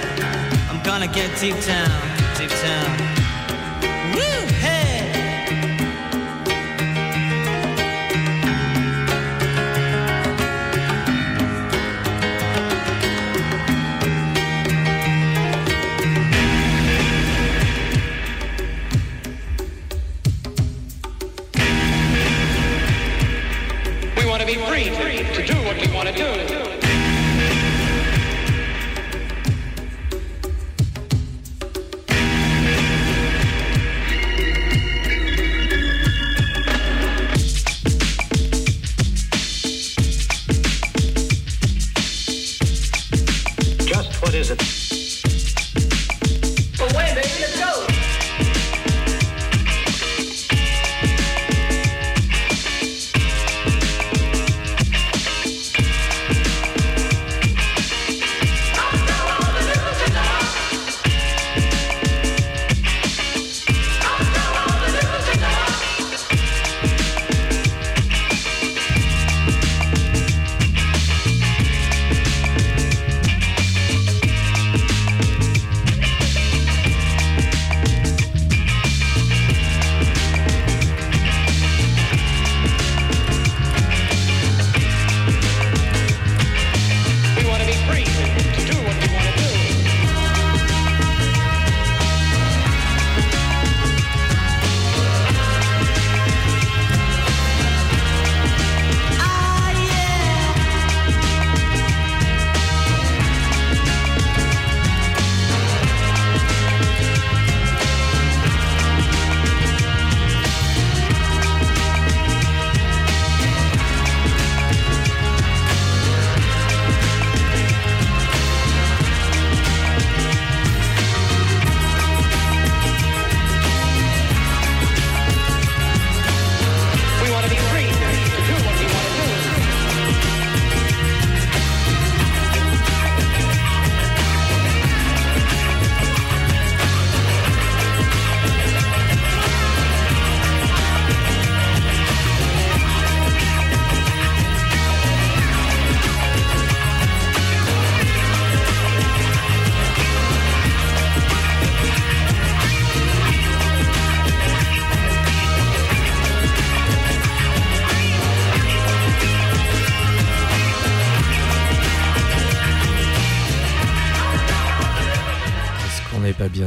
I'm 0.70 0.82
gonna 0.84 1.08
get 1.08 1.38
deep 1.38 1.60
down, 1.66 2.38
deep 2.38 2.50
down. 2.50 3.05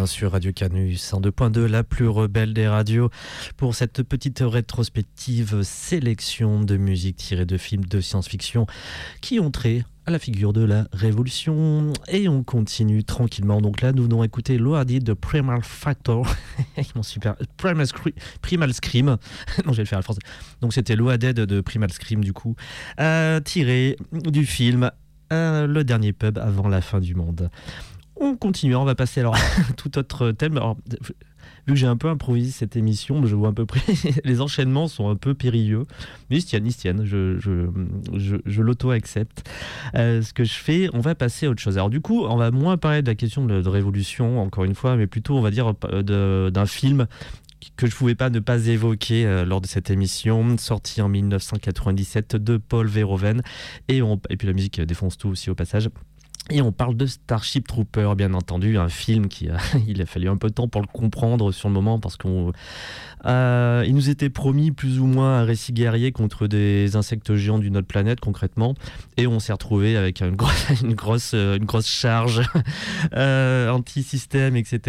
Sur 0.09 0.32
Radio 0.32 0.52
Canus 0.52 1.12
102.2, 1.12 1.66
la 1.66 1.84
plus 1.84 2.09
rebelle 2.09 2.54
des 2.54 2.66
radios, 2.66 3.11
pour 3.56 3.74
cette 3.74 4.02
petite 4.02 4.42
rétrospective 4.44 5.62
sélection 5.62 6.61
de 6.62 6.76
musique 6.76 7.16
tirée 7.16 7.44
de 7.44 7.56
films 7.59 7.84
de 7.84 8.00
science-fiction 8.00 8.66
qui 9.20 9.38
ont 9.38 9.50
trait 9.50 9.84
à 10.06 10.11
la 10.11 10.18
figure 10.18 10.54
de 10.54 10.62
la 10.64 10.88
révolution. 10.92 11.92
Et 12.09 12.28
on 12.28 12.42
continue 12.42 13.04
tranquillement. 13.04 13.61
Donc 13.61 13.82
là, 13.82 13.92
nous 13.92 14.04
venons 14.04 14.24
écouter 14.24 14.56
Loaded 14.56 15.04
de 15.04 15.12
Primal 15.12 15.62
Factor. 15.62 16.26
Super. 17.02 17.36
Primal, 17.59 17.84
Scre- 17.84 18.14
Primal 18.40 18.72
Scream. 18.72 19.06
non, 19.66 19.72
je 19.72 19.76
vais 19.76 19.82
le 19.82 19.84
faire 19.88 19.98
en 19.98 20.02
français. 20.02 20.22
Donc 20.62 20.72
c'était 20.72 20.96
Loaded 20.96 21.36
de 21.36 21.61
Primal 21.61 21.92
Scream, 21.92 22.24
du 22.24 22.32
coup, 22.32 22.56
euh, 23.00 23.40
tiré 23.40 23.96
du 24.12 24.46
film 24.46 24.90
euh, 25.32 25.66
Le 25.66 25.84
dernier 25.84 26.14
pub 26.14 26.38
avant 26.38 26.68
la 26.68 26.80
fin 26.80 27.00
du 27.00 27.14
monde. 27.14 27.50
On 28.21 28.37
continue, 28.37 28.75
on 28.75 28.85
va 28.85 28.95
passer 28.95 29.21
alors 29.21 29.37
à 29.37 29.73
tout 29.77 29.99
autre 29.99 30.33
thème. 30.33 30.57
Alors, 30.57 30.77
vu 31.66 31.75
que 31.75 31.79
j'ai 31.79 31.87
un 31.87 31.97
peu 31.97 32.09
improvisé 32.09 32.51
cette 32.51 32.77
émission, 32.77 33.25
je 33.27 33.35
vois 33.37 33.51
à 33.51 33.53
peu 33.53 33.66
près 33.66 33.81
les 34.25 34.41
enchaînements 34.41 34.89
sont 34.89 35.09
un 35.09 35.16
peu 35.16 35.35
périlleux, 35.35 35.85
mais 36.31 36.39
ils 36.39 36.45
tiennent, 36.45 36.66
ils 36.66 36.75
tiennent, 36.75 37.05
je, 37.05 37.39
je, 37.39 38.37
je, 38.45 38.62
l'auto-accepte. 38.62 39.49
Euh, 39.95 40.23
ce 40.23 40.33
que 40.33 40.45
je 40.45 40.55
fais, 40.55 40.89
on 40.95 41.01
va 41.01 41.14
passer 41.14 41.47
à 41.47 41.51
autre 41.51 41.61
chose. 41.61 41.77
Alors 41.77 41.91
du 41.91 42.01
coup, 42.01 42.25
on 42.25 42.37
va 42.37 42.51
moins 42.51 42.77
parler 42.77 43.03
de 43.03 43.07
la 43.07 43.14
question 43.14 43.45
de, 43.45 43.69
révolution, 43.69 44.41
encore 44.41 44.64
une 44.64 44.75
fois, 44.75 44.97
mais 44.97 45.07
plutôt 45.07 45.37
on 45.37 45.43
va 45.43 45.51
dire 45.51 45.75
euh, 45.85 46.51
d'un 46.51 46.66
film 46.66 47.07
que 47.77 47.87
je 47.87 47.93
ne 47.93 47.97
pouvais 47.97 48.14
pas 48.14 48.31
ne 48.31 48.41
pas 48.41 48.66
évoquer 48.66 49.27
euh, 49.27 49.45
lors 49.45 49.61
de 49.61 49.66
cette 49.66 49.91
émission, 49.91 50.57
sorti 50.59 51.03
en 51.03 51.09
1997 51.09 52.37
de 52.37 52.57
Paul 52.57 52.87
Verhoeven, 52.87 53.43
et, 53.89 54.01
on, 54.01 54.21
et 54.31 54.37
puis 54.37 54.47
la 54.47 54.55
musique 54.55 54.81
défonce 54.81 55.19
tout 55.19 55.29
aussi 55.29 55.51
au 55.51 55.55
passage. 55.55 55.91
Et 56.51 56.62
on 56.62 56.72
parle 56.72 56.96
de 56.96 57.07
Starship 57.07 57.66
Trooper, 57.66 58.14
bien 58.16 58.32
entendu, 58.32 58.78
un 58.78 58.88
film 58.88 59.28
qui 59.28 59.49
a, 59.51 59.59
fallu 60.07 60.28
un 60.28 60.36
peu 60.36 60.49
de 60.49 60.55
temps 60.55 60.68
pour 60.68 60.80
le 60.80 60.86
comprendre 60.86 61.53
sur 61.53 61.68
le 61.68 61.74
moment 61.74 61.99
parce 61.99 62.16
qu'on, 62.16 62.53
euh, 63.26 63.84
il 63.86 63.94
nous 63.94 64.11
était 64.11 64.30
promis 64.30 64.70
plus 64.70 65.01
ou 65.01 65.07
moins 65.07 65.40
un 65.40 65.44
récit 65.44 65.72
guerrier 65.72 66.12
contre 66.12 66.46
des 66.46 66.96
insectes 66.96 67.34
géants 67.34 67.59
d'une 67.59 67.76
autre 67.76 67.86
planète 67.86 68.20
concrètement, 68.20 68.74
et 69.16 69.26
on 69.26 69.40
s'est 69.40 69.53
retrouvé 69.53 69.96
avec 69.96 70.20
une 70.82 70.94
grosse, 70.94 71.34
charge 71.84 72.42
euh, 73.14 73.70
anti-système, 73.70 74.57
etc., 74.57 74.80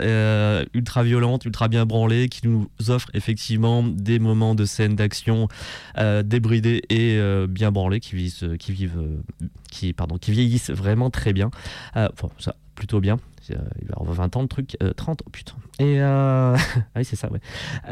euh, 0.00 0.64
ultra 0.74 1.02
violente, 1.02 1.44
ultra 1.44 1.68
bien 1.68 1.86
branlée, 1.86 2.28
qui 2.28 2.46
nous 2.46 2.68
offre 2.88 3.08
effectivement 3.14 3.82
des 3.82 4.18
moments 4.18 4.54
de 4.54 4.64
scène 4.64 4.94
d'action 4.94 5.48
euh, 5.98 6.22
débridés 6.22 6.82
et 6.90 7.18
bien 7.48 7.72
branlés, 7.72 8.00
qui, 8.00 8.16
vivent, 8.16 8.58
qui 9.70 9.94
vieillissent 10.28 10.70
vraiment 10.70 11.07
très 11.10 11.32
bien. 11.32 11.50
Euh, 11.96 12.08
ça, 12.38 12.54
plutôt 12.74 13.00
bien. 13.00 13.18
Euh, 13.50 13.56
Il 13.80 13.88
va 13.88 13.94
avoir 14.00 14.14
20 14.14 14.36
ans, 14.36 14.42
le 14.42 14.48
truc. 14.48 14.76
Euh, 14.82 14.92
30, 14.92 15.22
oh 15.26 15.30
putain. 15.30 15.54
Et. 15.78 16.00
euh, 16.00 16.56
ah 16.76 16.80
oui, 16.96 17.04
c'est 17.04 17.16
ça, 17.16 17.30
ouais. 17.30 17.40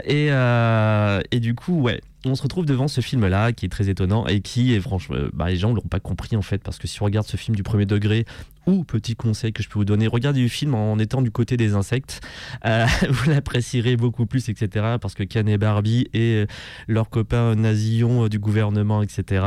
Et, 0.05 0.29
euh, 0.31 1.21
et 1.31 1.41
du 1.41 1.55
coup, 1.55 1.81
ouais. 1.81 2.01
On 2.29 2.35
se 2.35 2.43
retrouve 2.43 2.67
devant 2.67 2.89
ce 2.89 3.01
film-là 3.01 3.53
qui 3.53 3.67
est 3.67 3.69
très 3.69 3.89
étonnant 3.89 4.27
et 4.27 4.41
qui 4.41 4.75
est 4.75 4.81
franchement. 4.81 5.15
euh, 5.17 5.31
Bah, 5.33 5.49
les 5.49 5.57
gens 5.57 5.71
ne 5.71 5.77
l'ont 5.77 5.83
pas 5.83 6.01
compris 6.01 6.35
en 6.35 6.43
fait, 6.43 6.59
parce 6.59 6.79
que 6.79 6.89
si 6.89 7.01
on 7.01 7.05
regarde 7.05 7.27
ce 7.27 7.37
film 7.37 7.55
du 7.55 7.63
premier 7.63 7.87
degré, 7.87 8.25
ou 8.67 8.83
petit 8.83 9.15
conseil 9.15 9.53
que 9.53 9.63
je 9.63 9.69
peux 9.69 9.79
vous 9.79 9.85
donner, 9.85 10.09
regardez 10.09 10.41
du 10.41 10.49
film 10.49 10.75
en 10.75 10.99
étant 10.99 11.23
du 11.23 11.31
côté 11.31 11.57
des 11.57 11.75
insectes. 11.75 12.21
Vous 12.65 13.31
l'apprécierez 13.31 13.97
beaucoup 13.97 14.27
plus, 14.27 14.49
etc. 14.49 14.97
Parce 15.01 15.15
que 15.15 15.23
Ken 15.23 15.49
et 15.49 15.57
Barbie 15.57 16.09
et 16.15 16.47
leurs 16.89 17.09
copains 17.11 17.55
nazillons 17.55 18.27
du 18.27 18.41
gouvernement, 18.41 19.03
etc. 19.03 19.47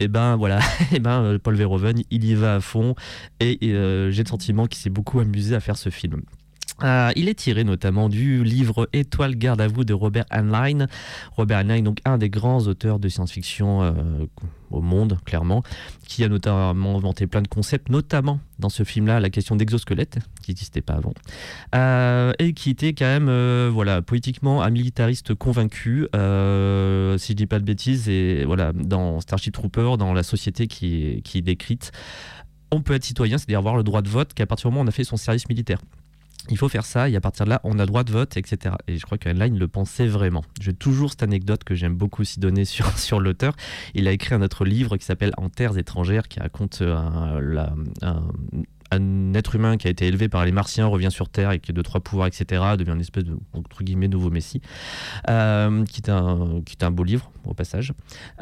Et 0.00 0.08
ben 0.08 0.36
voilà, 0.36 0.60
et 0.92 1.00
ben 1.00 1.22
euh, 1.22 1.38
Paul 1.38 1.54
Verhoeven, 1.54 2.02
il 2.10 2.24
y 2.24 2.34
va 2.34 2.54
à 2.54 2.60
fond 2.60 2.94
et 3.40 3.58
j'ai 3.60 4.22
le 4.22 4.28
sentiment 4.28 4.66
qu'il 4.66 4.80
s'est 4.80 4.88
beaucoup 4.88 5.20
amusé 5.20 5.54
à 5.54 5.60
faire 5.60 5.76
ce 5.76 5.90
film. 5.90 6.22
Euh, 6.82 7.10
il 7.16 7.28
est 7.28 7.34
tiré 7.34 7.64
notamment 7.64 8.08
du 8.08 8.44
livre 8.44 8.88
Étoile 8.92 9.36
garde 9.36 9.60
à 9.60 9.68
vous 9.68 9.84
de 9.84 9.94
Robert 9.94 10.26
Heinlein. 10.30 10.86
Robert 11.32 11.58
Heinlein, 11.58 11.82
donc 11.82 11.98
un 12.04 12.18
des 12.18 12.28
grands 12.28 12.60
auteurs 12.66 12.98
de 12.98 13.08
science-fiction 13.08 13.82
euh, 13.82 13.92
au 14.70 14.80
monde, 14.80 15.18
clairement, 15.24 15.62
qui 16.06 16.24
a 16.24 16.28
notamment 16.28 16.96
inventé 16.96 17.26
plein 17.26 17.42
de 17.42 17.48
concepts, 17.48 17.88
notamment 17.88 18.40
dans 18.58 18.68
ce 18.68 18.82
film-là, 18.82 19.20
la 19.20 19.30
question 19.30 19.56
d'exosquelette, 19.56 20.18
qui 20.42 20.50
n'existait 20.50 20.80
pas 20.80 20.94
avant, 20.94 21.14
euh, 21.74 22.32
et 22.38 22.52
qui 22.52 22.70
était 22.70 22.92
quand 22.92 23.04
même, 23.04 23.68
voilà, 23.68 24.02
politiquement 24.02 24.62
un 24.62 24.70
militariste 24.70 25.34
convaincu, 25.34 26.08
si 26.12 26.12
je 26.12 27.32
dis 27.32 27.46
pas 27.46 27.58
de 27.58 27.64
bêtises, 27.64 28.08
et 28.08 28.44
voilà, 28.44 28.72
dans 28.72 29.20
Starship 29.20 29.54
Trooper, 29.54 29.96
dans 29.98 30.12
la 30.12 30.22
société 30.22 30.66
qui 30.66 31.22
qui 31.24 31.38
est 31.38 31.42
décrite, 31.42 31.92
on 32.72 32.80
peut 32.80 32.94
être 32.94 33.04
citoyen, 33.04 33.38
c'est-à-dire 33.38 33.58
avoir 33.58 33.76
le 33.76 33.82
droit 33.82 34.02
de 34.02 34.08
vote 34.08 34.34
qu'à 34.34 34.46
partir 34.46 34.68
du 34.68 34.74
moment 34.74 34.82
où 34.82 34.86
on 34.86 34.88
a 34.88 34.92
fait 34.92 35.04
son 35.04 35.16
service 35.16 35.48
militaire 35.48 35.78
il 36.50 36.58
faut 36.58 36.68
faire 36.68 36.84
ça, 36.84 37.08
et 37.08 37.16
à 37.16 37.20
partir 37.20 37.44
de 37.44 37.50
là, 37.50 37.60
on 37.64 37.78
a 37.78 37.86
droit 37.86 38.04
de 38.04 38.12
vote, 38.12 38.36
etc. 38.36 38.74
Et 38.86 38.98
je 38.98 39.04
crois 39.04 39.18
qu'Heinlein 39.18 39.54
le 39.56 39.68
pensait 39.68 40.06
vraiment. 40.06 40.44
J'ai 40.60 40.72
toujours 40.72 41.10
cette 41.10 41.22
anecdote 41.22 41.64
que 41.64 41.74
j'aime 41.74 41.94
beaucoup 41.94 42.22
aussi 42.22 42.40
donner 42.40 42.64
sur, 42.96 43.20
l'auteur. 43.20 43.54
Il 43.94 44.08
a 44.08 44.12
écrit 44.12 44.34
un 44.34 44.42
autre 44.42 44.64
livre 44.64 44.96
qui 44.96 45.04
s'appelle 45.04 45.32
En 45.36 45.48
terres 45.48 45.78
étrangères, 45.78 46.28
qui 46.28 46.40
raconte 46.40 46.82
un, 46.82 47.40
la, 47.40 47.72
un, 48.90 49.34
être 49.34 49.54
humain 49.54 49.76
qui 49.76 49.88
a 49.88 49.90
été 49.90 50.06
élevé 50.06 50.28
par 50.28 50.44
les 50.44 50.52
martiens 50.52 50.86
revient 50.86 51.10
sur 51.10 51.28
Terre 51.28 51.50
et 51.50 51.58
qui 51.58 51.72
a 51.72 51.74
deux 51.74 51.82
trois 51.82 52.00
pouvoirs 52.00 52.28
etc 52.28 52.62
devient 52.78 52.92
une 52.92 53.00
espèce 53.00 53.24
de 53.24 53.36
nouveau 54.06 54.30
messie 54.30 54.62
euh, 55.28 55.84
qui 55.84 56.00
est 56.00 56.08
un 56.08 56.62
qui 56.64 56.76
est 56.78 56.84
un 56.84 56.90
beau 56.90 57.04
livre 57.04 57.30
au 57.48 57.54
passage 57.54 57.92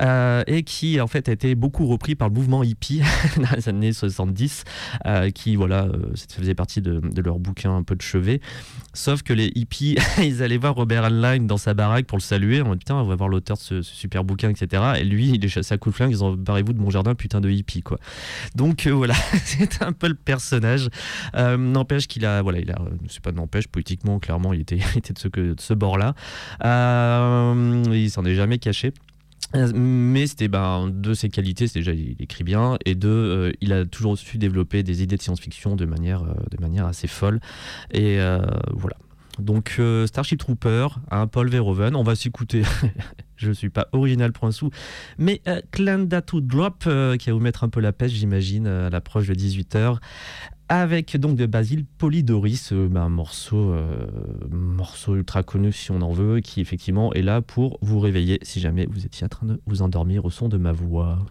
euh, 0.00 0.42
et 0.46 0.62
qui 0.62 1.00
en 1.00 1.06
fait 1.06 1.28
a 1.28 1.32
été 1.32 1.54
beaucoup 1.54 1.86
repris 1.86 2.14
par 2.14 2.28
le 2.28 2.34
mouvement 2.34 2.62
hippie 2.62 3.02
dans 3.36 3.56
les 3.56 3.68
années 3.68 3.92
70 3.92 4.64
euh, 5.06 5.30
qui 5.30 5.56
voilà 5.56 5.88
ça 6.14 6.26
faisait 6.38 6.54
partie 6.54 6.80
de, 6.80 7.00
leur 7.22 7.38
bouquin 7.38 7.74
un 7.74 7.82
peu 7.82 7.94
de 7.94 8.02
chevet 8.02 8.40
sauf 8.92 9.22
que 9.22 9.32
les 9.32 9.50
hippies 9.54 9.96
ils 10.22 10.42
allaient 10.42 10.58
voir 10.58 10.74
Robert 10.74 11.04
Heinlein 11.04 11.40
dans 11.40 11.56
sa 11.56 11.74
baraque 11.74 12.06
pour 12.06 12.18
le 12.18 12.22
saluer 12.22 12.60
en 12.60 12.74
disant 12.74 12.76
putain 12.76 12.94
on 12.96 13.04
va 13.04 13.14
voir 13.14 13.28
l'auteur 13.28 13.56
de 13.56 13.62
ce, 13.62 13.82
super 13.82 14.24
bouquin 14.24 14.50
etc 14.50 14.82
et 14.98 15.04
lui 15.04 15.30
il 15.30 15.44
est 15.44 15.48
chassé 15.48 15.74
à 15.74 15.78
coup 15.78 15.90
de 15.90 15.94
flingue 15.94 16.10
ils 16.10 16.24
ont 16.24 16.34
barrez-vous 16.34 16.72
de 16.72 16.80
mon 16.80 16.90
jardin 16.90 17.14
putain 17.14 17.40
de 17.40 17.50
hippie 17.50 17.82
quoi 17.82 17.98
donc 18.54 18.86
voilà 18.86 19.14
c'est 19.44 19.82
un 19.82 19.92
peu 19.92 20.08
le 20.08 20.14
personnage. 20.14 20.88
Euh, 21.34 21.56
n'empêche 21.56 22.06
qu'il 22.06 22.24
a, 22.24 22.42
voilà, 22.42 22.58
il 22.58 22.70
a, 22.70 22.78
c'est 23.08 23.20
pas 23.20 23.32
n'empêche, 23.32 23.68
politiquement, 23.68 24.18
clairement, 24.18 24.52
il 24.52 24.60
était, 24.60 24.76
de 24.76 25.54
ce, 25.58 25.74
bord-là. 25.74 26.14
Euh, 26.64 27.82
il 27.92 28.10
s'en 28.10 28.24
est 28.24 28.34
jamais 28.34 28.58
caché. 28.58 28.92
Mais 29.74 30.26
c'était 30.26 30.48
ben, 30.48 30.88
de 30.88 31.14
ses 31.14 31.28
qualités, 31.28 31.68
c'est 31.68 31.78
déjà 31.78 31.92
il 31.92 32.16
écrit 32.18 32.44
bien, 32.44 32.76
et 32.84 32.94
de 32.94 33.08
euh, 33.08 33.52
il 33.60 33.72
a 33.72 33.84
toujours 33.84 34.18
su 34.18 34.38
développer 34.38 34.82
des 34.82 35.02
idées 35.02 35.16
de 35.16 35.22
science-fiction 35.22 35.76
de 35.76 35.84
manière, 35.84 36.24
de 36.24 36.60
manière 36.60 36.86
assez 36.86 37.06
folle. 37.06 37.40
Et 37.92 38.18
voilà. 38.72 38.96
Donc 39.38 39.80
Starship 40.06 40.38
Trooper, 40.38 40.88
un 41.10 41.26
Paul 41.26 41.48
Verhoeven, 41.48 41.96
on 41.96 42.04
va 42.04 42.14
s'écouter 42.14 42.62
je 43.36 43.48
ne 43.48 43.54
suis 43.54 43.70
pas 43.70 43.88
original 43.92 44.32
pour 44.32 44.46
un 44.46 44.52
sou. 44.52 44.70
Mais 45.18 45.40
euh, 45.48 45.60
to 46.26 46.40
Drop, 46.40 46.84
euh, 46.86 47.16
qui 47.16 47.30
va 47.30 47.34
vous 47.34 47.40
mettre 47.40 47.64
un 47.64 47.68
peu 47.68 47.80
la 47.80 47.92
pêche, 47.92 48.12
j'imagine, 48.12 48.66
euh, 48.66 48.86
à 48.86 48.90
l'approche 48.90 49.26
de 49.26 49.34
18h. 49.34 49.98
Avec 50.76 51.16
donc 51.16 51.36
de 51.36 51.46
Basile 51.46 51.84
Polydoris, 51.84 52.72
euh, 52.72 52.88
ben, 52.88 53.02
un 53.02 53.08
morceau, 53.08 53.76
morceau 54.50 55.14
ultra 55.14 55.44
connu 55.44 55.70
si 55.70 55.92
on 55.92 56.02
en 56.02 56.10
veut, 56.10 56.40
qui 56.40 56.60
effectivement 56.60 57.12
est 57.12 57.22
là 57.22 57.42
pour 57.42 57.78
vous 57.80 58.00
réveiller 58.00 58.40
si 58.42 58.58
jamais 58.58 58.84
vous 58.90 59.06
étiez 59.06 59.24
en 59.24 59.28
train 59.28 59.46
de 59.46 59.60
vous 59.66 59.82
endormir 59.82 60.24
au 60.24 60.30
son 60.30 60.48
de 60.48 60.56
ma 60.56 60.72
voix. 60.72 61.24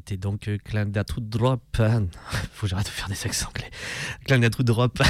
C'était 0.00 0.16
donc 0.16 0.48
euh, 0.48 0.56
Drop. 1.18 1.60
Faut 2.52 2.66
que 2.66 2.70
j'arrête 2.70 2.86
de 2.86 2.90
faire 2.90 3.08
des 3.08 3.26
accents 3.26 3.48
anglais. 3.48 3.70
Drop 4.62 5.02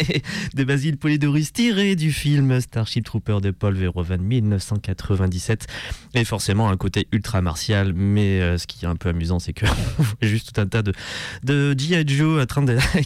de 0.54 0.64
Basile 0.64 0.96
Polidoris 0.96 1.52
tiré 1.52 1.96
du 1.96 2.12
film 2.12 2.58
Starship 2.60 3.04
Trooper 3.04 3.40
de 3.42 3.50
Paul 3.50 3.74
Verhoeven 3.74 4.22
1997. 4.22 5.66
Et 6.14 6.24
forcément 6.24 6.70
un 6.70 6.78
côté 6.78 7.08
ultra 7.12 7.42
martial, 7.42 7.92
mais 7.92 8.40
euh, 8.40 8.56
ce 8.56 8.66
qui 8.66 8.86
est 8.86 8.88
un 8.88 8.96
peu 8.96 9.10
amusant, 9.10 9.38
c'est 9.38 9.52
que 9.52 9.66
juste 10.22 10.54
tout 10.54 10.60
un 10.60 10.66
tas 10.66 10.82
de, 10.82 10.94
de 11.42 11.74
G.I. 11.76 12.08
Joe 12.08 12.46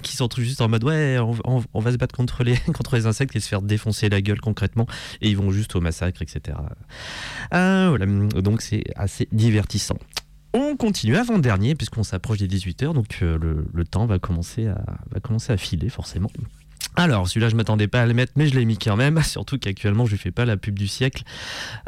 qui 0.00 0.14
sont 0.14 0.28
juste 0.36 0.60
en 0.60 0.68
mode 0.68 0.84
ouais, 0.84 1.18
on, 1.18 1.80
va 1.80 1.90
se 1.90 1.96
battre 1.96 2.14
contre 2.14 2.44
les, 2.44 2.56
contre 2.72 2.94
les 2.94 3.06
insectes 3.06 3.34
et 3.34 3.40
se 3.40 3.48
faire 3.48 3.62
défoncer 3.62 4.08
la 4.08 4.20
gueule 4.20 4.40
concrètement. 4.40 4.86
Et 5.20 5.30
ils 5.30 5.36
vont 5.36 5.50
juste 5.50 5.74
au 5.74 5.80
massacre, 5.80 6.22
etc. 6.22 6.56
Euh. 7.52 8.28
Donc 8.40 8.62
c'est 8.62 8.84
assez 8.94 9.26
divertissant. 9.32 9.98
On 10.54 10.76
continue 10.76 11.16
avant-dernier, 11.16 11.74
puisqu'on 11.74 12.02
s'approche 12.02 12.38
des 12.38 12.48
18h, 12.48 12.92
donc 12.92 13.18
euh, 13.22 13.38
le, 13.38 13.64
le, 13.72 13.84
temps 13.84 14.04
va 14.04 14.18
commencer, 14.18 14.66
à, 14.66 14.82
va 15.10 15.20
commencer 15.20 15.52
à 15.52 15.56
filer 15.56 15.88
forcément. 15.88 16.30
Alors, 16.94 17.26
celui-là, 17.26 17.48
je 17.48 17.56
m'attendais 17.56 17.88
pas 17.88 18.02
à 18.02 18.06
le 18.06 18.12
mettre, 18.12 18.32
mais 18.36 18.46
je 18.48 18.54
l'ai 18.54 18.66
mis 18.66 18.76
quand 18.76 18.96
même. 18.96 19.22
Surtout 19.24 19.58
qu'actuellement, 19.58 20.04
je 20.04 20.12
ne 20.12 20.18
fais 20.18 20.30
pas 20.30 20.44
la 20.44 20.58
pub 20.58 20.78
du 20.78 20.86
siècle. 20.86 21.22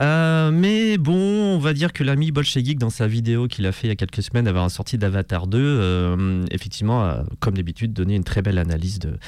Euh, 0.00 0.50
mais 0.50 0.96
bon, 0.96 1.12
on 1.54 1.58
va 1.58 1.74
dire 1.74 1.92
que 1.92 2.02
l'ami 2.02 2.30
Bolshevik, 2.30 2.78
dans 2.78 2.90
sa 2.90 3.06
vidéo 3.06 3.46
qu'il 3.46 3.66
a 3.66 3.72
fait 3.72 3.86
il 3.86 3.90
y 3.90 3.92
a 3.92 3.96
quelques 3.96 4.22
semaines 4.22 4.48
avant 4.48 4.62
la 4.62 4.68
sortie 4.70 4.96
d'Avatar 4.96 5.46
2, 5.46 5.58
euh, 5.58 6.44
effectivement, 6.50 7.04
a, 7.04 7.24
comme 7.38 7.54
d'habitude, 7.54 7.92
donné 7.92 8.14
une 8.14 8.24
très 8.24 8.40
belle 8.40 8.58
analyse 8.58 8.98
de, 8.98 9.18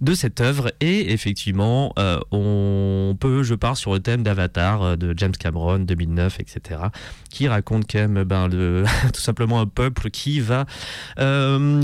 de 0.00 0.14
cette 0.14 0.40
œuvre. 0.40 0.72
Et 0.80 1.12
effectivement, 1.12 1.92
euh, 1.98 2.18
on 2.30 3.14
peut, 3.20 3.42
je 3.42 3.54
pars 3.54 3.76
sur 3.76 3.92
le 3.92 4.00
thème 4.00 4.22
d'Avatar 4.22 4.96
de 4.96 5.12
James 5.18 5.36
Cameron 5.38 5.80
2009, 5.80 6.40
etc., 6.40 6.80
qui 7.28 7.46
raconte 7.46 7.84
quand 7.90 7.98
même 7.98 8.24
ben, 8.24 8.48
tout 9.12 9.20
simplement 9.20 9.60
un 9.60 9.66
peuple 9.66 10.08
qui 10.10 10.40
va 10.40 10.64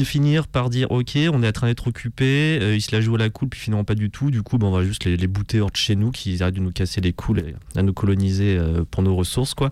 finir 0.05 0.47
par 0.47 0.71
dire 0.71 0.91
Ok, 0.91 1.19
on 1.31 1.43
est 1.43 1.49
en 1.49 1.53
train 1.53 1.67
d'être 1.67 1.89
occupé, 1.89 2.75
il 2.75 2.81
se 2.81 2.95
la 2.95 3.03
joue 3.03 3.17
à 3.17 3.19
la 3.19 3.29
cool, 3.33 3.49
puis 3.49 3.61
finalement 3.61 3.85
pas 3.85 3.95
du 3.95 4.11
tout. 4.11 4.31
Du 4.31 4.43
coup, 4.43 4.59
ben, 4.59 4.69
on 4.69 4.73
va 4.73 4.85
juste 4.85 5.05
les, 5.05 5.27
bouter 5.27 5.61
hors 5.61 5.71
de 5.71 5.77
chez 5.77 5.97
nous, 5.97 6.11
qu'ils 6.11 6.43
arrêtent 6.43 6.55
de 6.55 6.61
nous 6.61 6.73
casser 6.73 7.01
les 7.01 7.13
couilles, 7.13 7.55
à 7.75 7.83
nous 7.83 7.93
coloniser 7.93 8.57
euh, 8.57 8.85
pour 8.91 9.03
nos 9.03 9.17
ressources, 9.17 9.55
quoi. 9.55 9.71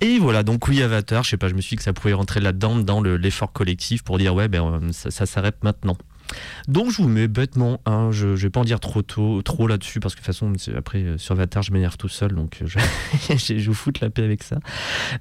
Et 0.00 0.18
voilà, 0.18 0.42
donc 0.42 0.68
oui, 0.68 0.82
Avatar, 0.82 1.24
je 1.24 1.30
sais 1.30 1.36
pas, 1.36 1.48
je 1.48 1.54
me 1.54 1.60
suis 1.60 1.70
dit 1.70 1.76
que 1.76 1.82
ça 1.82 1.92
pouvait 1.92 2.12
rentrer 2.12 2.40
là-dedans, 2.40 2.76
dans 2.76 3.02
l'effort 3.02 3.52
collectif 3.52 4.02
pour 4.02 4.18
dire, 4.18 4.34
ouais, 4.34 4.48
ben, 4.48 4.92
ça, 4.92 5.10
ça 5.10 5.26
s'arrête 5.26 5.62
maintenant. 5.64 5.96
Donc 6.68 6.90
je 6.90 7.02
vous 7.02 7.08
mets 7.08 7.28
bêtement, 7.28 7.80
je, 8.10 8.26
vais 8.28 8.50
pas 8.50 8.60
en 8.60 8.64
dire 8.64 8.80
trop 8.80 9.02
tôt, 9.02 9.42
trop 9.42 9.66
là-dessus 9.66 10.00
parce 10.00 10.14
que 10.14 10.20
de 10.20 10.26
toute 10.26 10.34
façon 10.34 10.52
après 10.76 11.02
euh, 11.02 11.18
sur 11.18 11.32
Avatar 11.32 11.62
je 11.62 11.72
m'énerve 11.72 11.96
tout 11.96 12.08
seul 12.08 12.34
donc 12.34 12.62
je, 12.64 12.78
je 13.58 13.66
vous 13.66 13.74
foutre 13.74 14.00
la 14.02 14.10
paix 14.10 14.22
avec 14.22 14.42
ça. 14.42 14.58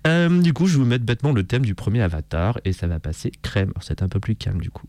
Euh, 0.07 0.41
du 0.41 0.53
coup 0.53 0.67
je 0.67 0.73
vais 0.73 0.79
vous 0.79 0.85
mettre 0.85 1.05
bêtement 1.05 1.31
le 1.31 1.43
thème 1.43 1.65
du 1.65 1.75
premier 1.75 2.01
Avatar 2.01 2.59
et 2.65 2.73
ça 2.73 2.87
va 2.87 2.99
passer 2.99 3.31
crème. 3.41 3.73
C'est 3.81 4.01
un 4.03 4.09
peu 4.09 4.19
plus 4.19 4.35
calme 4.35 4.61
du 4.61 4.71
coup. 4.71 4.87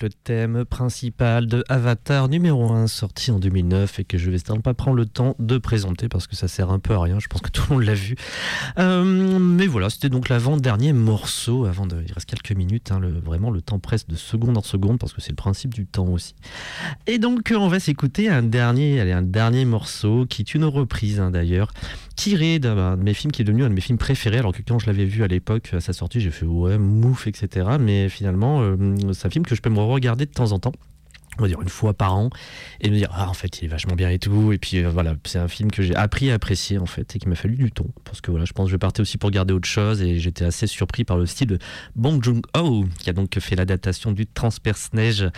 Le 0.00 0.10
thème 0.10 0.64
principal 0.64 1.46
de 1.46 1.64
Avatar 1.68 2.28
numéro 2.28 2.72
1 2.72 2.86
sorti 2.86 3.30
en 3.30 3.38
2009 3.38 4.00
et 4.00 4.04
que 4.04 4.18
je 4.18 4.30
vais 4.30 4.38
certainement 4.38 4.62
pas 4.62 4.74
prendre 4.74 4.96
le 4.96 5.06
temps 5.06 5.34
de 5.38 5.58
présenter 5.58 6.08
parce 6.08 6.26
que 6.26 6.36
ça 6.36 6.48
sert 6.48 6.70
un 6.70 6.78
peu 6.78 6.94
à 6.94 7.00
rien, 7.00 7.18
je 7.18 7.28
pense 7.28 7.40
que 7.40 7.50
tout 7.50 7.62
le 7.68 7.76
monde 7.76 7.84
l'a 7.84 7.94
vu. 7.94 8.16
Euh, 8.78 9.38
mais 9.38 9.66
voilà, 9.66 9.90
c'était 9.90 10.08
donc 10.08 10.28
l'avant-dernier 10.28 10.92
morceau, 10.92 11.64
avant 11.64 11.86
de, 11.86 12.02
il 12.06 12.12
reste 12.12 12.26
quelques 12.26 12.52
minutes, 12.52 12.92
hein, 12.92 13.00
vraiment 13.24 13.50
le 13.50 13.60
temps 13.60 13.78
presse 13.78 14.06
de 14.06 14.16
seconde 14.16 14.56
en 14.56 14.62
seconde 14.62 14.98
parce 14.98 15.12
que 15.12 15.20
c'est 15.20 15.30
le 15.30 15.36
principe 15.36 15.74
du 15.74 15.86
temps 15.86 16.08
aussi. 16.08 16.34
Et 17.06 17.18
donc 17.18 17.52
on 17.56 17.68
va 17.68 17.80
s'écouter 17.80 18.28
un 18.28 18.42
dernier, 18.42 19.00
allez, 19.00 19.12
un 19.12 19.22
dernier 19.22 19.64
morceau 19.64 20.26
qui 20.26 20.42
est 20.42 20.54
une 20.54 20.64
reprise 20.64 21.20
hein, 21.20 21.30
d'ailleurs, 21.30 21.72
tiré 22.18 22.58
d'un 22.58 22.96
de 22.96 23.02
mes 23.02 23.14
films 23.14 23.30
qui 23.30 23.42
est 23.42 23.44
devenu 23.44 23.62
un 23.62 23.68
de 23.68 23.74
mes 23.74 23.80
films 23.80 23.96
préférés 23.96 24.38
alors 24.38 24.52
que 24.52 24.60
quand 24.66 24.80
je 24.80 24.86
l'avais 24.86 25.04
vu 25.04 25.22
à 25.22 25.28
l'époque 25.28 25.70
à 25.72 25.80
sa 25.80 25.92
sortie 25.92 26.20
j'ai 26.20 26.32
fait 26.32 26.46
ouais 26.46 26.76
mouf 26.76 27.28
etc 27.28 27.76
mais 27.78 28.08
finalement 28.08 28.60
euh, 28.60 28.76
c'est 29.12 29.28
un 29.28 29.30
film 29.30 29.46
que 29.46 29.54
je 29.54 29.62
peux 29.62 29.70
me 29.70 29.78
regarder 29.78 30.26
de 30.26 30.32
temps 30.32 30.50
en 30.50 30.58
temps 30.58 30.72
on 31.38 31.42
va 31.42 31.48
dire 31.48 31.60
une 31.62 31.68
fois 31.68 31.94
par 31.94 32.16
an 32.16 32.30
et 32.80 32.90
me 32.90 32.96
dire 32.96 33.10
ah 33.12 33.28
en 33.28 33.34
fait 33.34 33.60
il 33.60 33.66
est 33.66 33.68
vachement 33.68 33.94
bien 33.94 34.10
et 34.10 34.18
tout. 34.18 34.52
Et 34.52 34.58
puis 34.58 34.78
euh, 34.78 34.90
voilà 34.90 35.14
c'est 35.24 35.38
un 35.38 35.48
film 35.48 35.70
que 35.70 35.82
j'ai 35.82 35.94
appris 35.94 36.30
à 36.30 36.34
apprécier 36.34 36.78
en 36.78 36.86
fait 36.86 37.16
et 37.16 37.18
qui 37.18 37.28
m'a 37.28 37.36
fallu 37.36 37.56
du 37.56 37.70
temps. 37.70 37.86
Parce 38.04 38.20
que 38.20 38.30
voilà 38.30 38.44
je 38.44 38.52
pense 38.52 38.66
que 38.66 38.72
je 38.72 38.76
partais 38.76 39.00
aussi 39.00 39.18
pour 39.18 39.28
regarder 39.28 39.54
autre 39.54 39.68
chose 39.68 40.02
et 40.02 40.18
j'étais 40.18 40.44
assez 40.44 40.66
surpris 40.66 41.04
par 41.04 41.16
le 41.16 41.26
style 41.26 41.48
de 41.48 41.58
Bong 41.96 42.22
Joon-ho 42.22 42.86
qui 42.98 43.10
a 43.10 43.12
donc 43.12 43.38
fait 43.38 43.56
l'adaptation 43.56 44.12
du 44.12 44.26
Transperce-Neige 44.26 45.28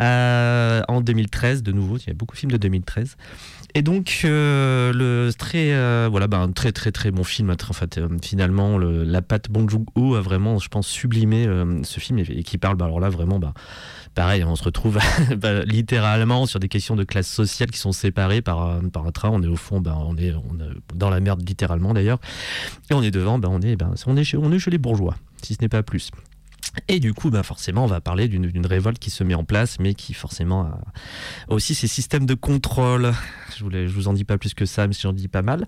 euh, 0.00 0.82
en 0.88 1.00
2013 1.00 1.62
de 1.62 1.72
nouveau. 1.72 1.98
Il 1.98 2.08
y 2.08 2.10
a 2.10 2.14
beaucoup 2.14 2.34
de 2.34 2.40
films 2.40 2.52
de 2.52 2.56
2013 2.56 3.16
et 3.74 3.82
donc 3.82 4.22
euh, 4.24 4.92
le 4.92 5.30
très 5.36 5.70
voilà 6.08 6.26
un 6.32 6.52
très 6.52 6.72
très 6.72 6.90
très 6.90 7.10
bon 7.10 7.22
film 7.22 7.50
en 7.50 7.72
fait 7.72 8.00
finalement 8.22 8.76
le, 8.78 9.04
la 9.04 9.22
patte 9.22 9.50
Bong 9.50 9.68
Joon-ho 9.68 10.14
a 10.16 10.20
vraiment 10.20 10.58
je 10.58 10.68
pense 10.68 10.86
sublimé 10.86 11.46
ce 11.82 12.00
film 12.00 12.18
et, 12.18 12.42
qui 12.42 12.58
parle 12.58 12.76
bah, 12.76 12.86
alors 12.86 13.00
là 13.00 13.08
vraiment 13.08 13.38
bah 13.38 13.54
pareil, 14.14 14.44
on 14.44 14.56
se 14.56 14.62
retrouve 14.64 14.98
bah, 15.36 15.62
littéralement 15.64 16.46
sur 16.46 16.60
des 16.60 16.68
questions 16.68 16.96
de 16.96 17.04
classe 17.04 17.28
sociale 17.28 17.70
qui 17.70 17.78
sont 17.78 17.92
séparées 17.92 18.42
par, 18.42 18.62
un- 18.62 18.88
par 18.88 19.06
un 19.06 19.12
train. 19.12 19.30
On 19.30 19.42
est 19.42 19.46
au 19.48 19.56
fond, 19.56 19.80
bah, 19.80 19.96
on, 20.06 20.16
est, 20.16 20.32
dans 20.94 21.10
la 21.10 21.20
merde 21.20 21.46
littéralement 21.46 21.94
d'ailleurs. 21.94 22.18
Et 22.90 22.94
on 22.94 23.02
est 23.02 23.10
devant, 23.10 23.38
bah, 23.38 23.48
on, 23.50 23.60
est, 23.60 23.76
on, 24.06 24.16
est 24.16 24.24
chez, 24.24 24.36
on 24.36 24.50
est 24.52 24.58
chez 24.58 24.70
les 24.70 24.78
bourgeois, 24.78 25.16
si 25.42 25.54
ce 25.54 25.62
n'est 25.62 25.68
pas 25.68 25.82
plus. 25.82 26.10
Et 26.88 27.00
du 27.00 27.14
coup, 27.14 27.30
bah 27.30 27.42
forcément, 27.42 27.84
on 27.84 27.88
va 27.88 28.00
parler 28.00 28.28
d'une 28.28 28.66
révolte 28.66 28.98
qui 28.98 29.10
se 29.10 29.24
met 29.24 29.34
en 29.34 29.44
place, 29.44 29.78
mais 29.80 29.94
qui 29.94 30.14
forcément 30.14 30.62
a 30.62 30.78
aussi 31.48 31.74
ses 31.74 31.86
systèmes 31.86 32.26
de 32.26 32.34
contrôle. 32.34 33.12
Je, 33.56 33.64
voulais, 33.64 33.86
vous 33.86 34.08
en 34.08 34.12
dis 34.12 34.24
pas 34.24 34.38
plus 34.38 34.54
que 34.54 34.66
ça, 34.66 34.86
mais 34.86 34.94
j'en 34.98 35.12
dis 35.12 35.28
pas 35.28 35.42
mal. 35.42 35.66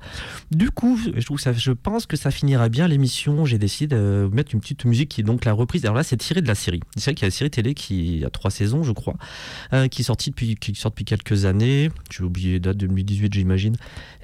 Du 0.50 0.70
coup, 0.70 0.98
je, 0.98 1.72
pense 1.72 2.06
que 2.06 2.16
ça 2.16 2.30
finira 2.30 2.68
bien 2.68 2.88
l'émission. 2.88 3.44
J'ai 3.44 3.58
décidé 3.58 3.96
de 3.96 4.28
mettre 4.32 4.54
une 4.54 4.60
petite 4.60 4.84
musique 4.84 5.10
qui 5.10 5.20
est 5.20 5.24
donc 5.24 5.44
la 5.44 5.52
reprise. 5.52 5.84
Alors 5.84 5.96
là, 5.96 6.02
c'est 6.02 6.16
tiré 6.16 6.42
de 6.42 6.48
la 6.48 6.54
série. 6.54 6.80
C'est 6.96 7.04
vrai 7.04 7.14
qu'il 7.14 7.22
y 7.22 7.26
a 7.26 7.28
la 7.28 7.34
série 7.34 7.50
télé 7.50 7.74
qui 7.74 8.24
a 8.24 8.30
trois 8.30 8.50
saisons, 8.50 8.82
je 8.82 8.92
crois, 8.92 9.16
euh, 9.72 9.88
qui, 9.88 10.02
est 10.02 10.04
sortie 10.04 10.30
depuis, 10.30 10.56
qui 10.56 10.74
sort 10.74 10.90
depuis 10.90 11.04
quelques 11.04 11.44
années. 11.44 11.90
J'ai 12.10 12.24
oublié 12.24 12.58
date 12.58 12.76
2018, 12.76 13.32
j'imagine. 13.32 13.76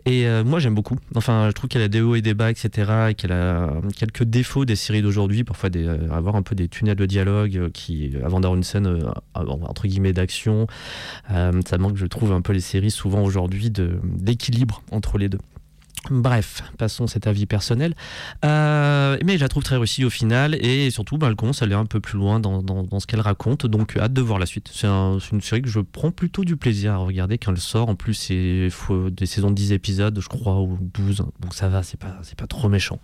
Et 0.04 0.26
euh, 0.26 0.42
moi, 0.42 0.58
j'aime 0.58 0.74
beaucoup. 0.74 0.96
Enfin, 1.14 1.46
je 1.48 1.52
trouve 1.52 1.68
qu'elle 1.68 1.82
a 1.82 1.88
des 1.88 2.00
hauts 2.00 2.16
et 2.16 2.22
des 2.22 2.34
bas, 2.34 2.50
etc. 2.50 2.90
Et 3.10 3.14
qu'elle 3.14 3.32
a 3.32 3.70
quelques 3.96 4.24
défauts 4.24 4.64
des 4.64 4.74
séries 4.74 5.02
d'aujourd'hui. 5.02 5.44
Parfois, 5.44 5.70
des, 5.70 5.86
euh, 5.86 6.10
avoir 6.10 6.34
un 6.34 6.42
peu 6.42 6.54
des 6.54 6.68
tunnels 6.68 6.96
de 6.96 7.06
dialogue 7.06 7.56
euh, 7.56 7.70
qui, 7.70 8.12
avant 8.24 8.40
d'avoir 8.40 8.56
une 8.56 8.64
scène, 8.64 9.12
entre 9.34 9.86
guillemets, 9.86 10.12
d'action, 10.12 10.66
ça 11.28 11.78
manque, 11.78 11.96
je 11.96 12.06
trouve, 12.06 12.32
un 12.32 12.40
peu 12.40 12.52
les 12.52 12.60
séries 12.60 12.90
souvent 12.90 13.22
aujourd'hui 13.22 13.70
d'équilibre 13.70 14.82
entre 14.90 15.18
les 15.18 15.28
deux. 15.28 15.38
Bref, 16.10 16.64
passons 16.78 17.06
cet 17.06 17.28
avis 17.28 17.46
personnel. 17.46 17.94
Euh, 18.44 19.16
mais 19.24 19.36
je 19.36 19.42
la 19.42 19.48
trouve 19.48 19.62
très 19.62 19.76
réussie 19.76 20.04
au 20.04 20.10
final 20.10 20.56
et 20.56 20.90
surtout, 20.90 21.16
bah, 21.16 21.28
elle 21.28 21.36
commence 21.36 21.62
à 21.62 21.66
un 21.66 21.86
peu 21.86 22.00
plus 22.00 22.18
loin 22.18 22.40
dans, 22.40 22.98
ce 22.98 23.06
qu'elle 23.06 23.20
raconte. 23.20 23.66
Donc, 23.66 23.96
hâte 23.96 24.12
de 24.12 24.20
voir 24.20 24.38
la 24.40 24.46
suite. 24.46 24.68
C'est 24.72 24.88
un- 24.88 25.18
c'est 25.20 25.30
une 25.30 25.40
série 25.40 25.62
que 25.62 25.68
je 25.68 25.78
prends 25.80 26.10
plutôt 26.10 26.44
du 26.44 26.56
plaisir 26.56 26.94
à 26.94 26.96
regarder 26.96 27.38
quand 27.38 27.52
elle 27.52 27.58
sort. 27.60 27.88
En 27.88 27.94
plus, 27.94 28.14
c'est 28.14 28.68
des 29.12 29.26
saisons 29.26 29.50
de 29.50 29.54
10 29.54 29.72
épisodes, 29.72 30.18
je 30.20 30.28
crois, 30.28 30.60
ou 30.60 30.76
12. 30.80 31.24
Donc, 31.40 31.54
ça 31.54 31.68
va, 31.68 31.82
c'est 31.84 31.98
pas, 32.00 32.18
pas 32.36 32.46
trop 32.48 32.68
méchant. 32.68 32.98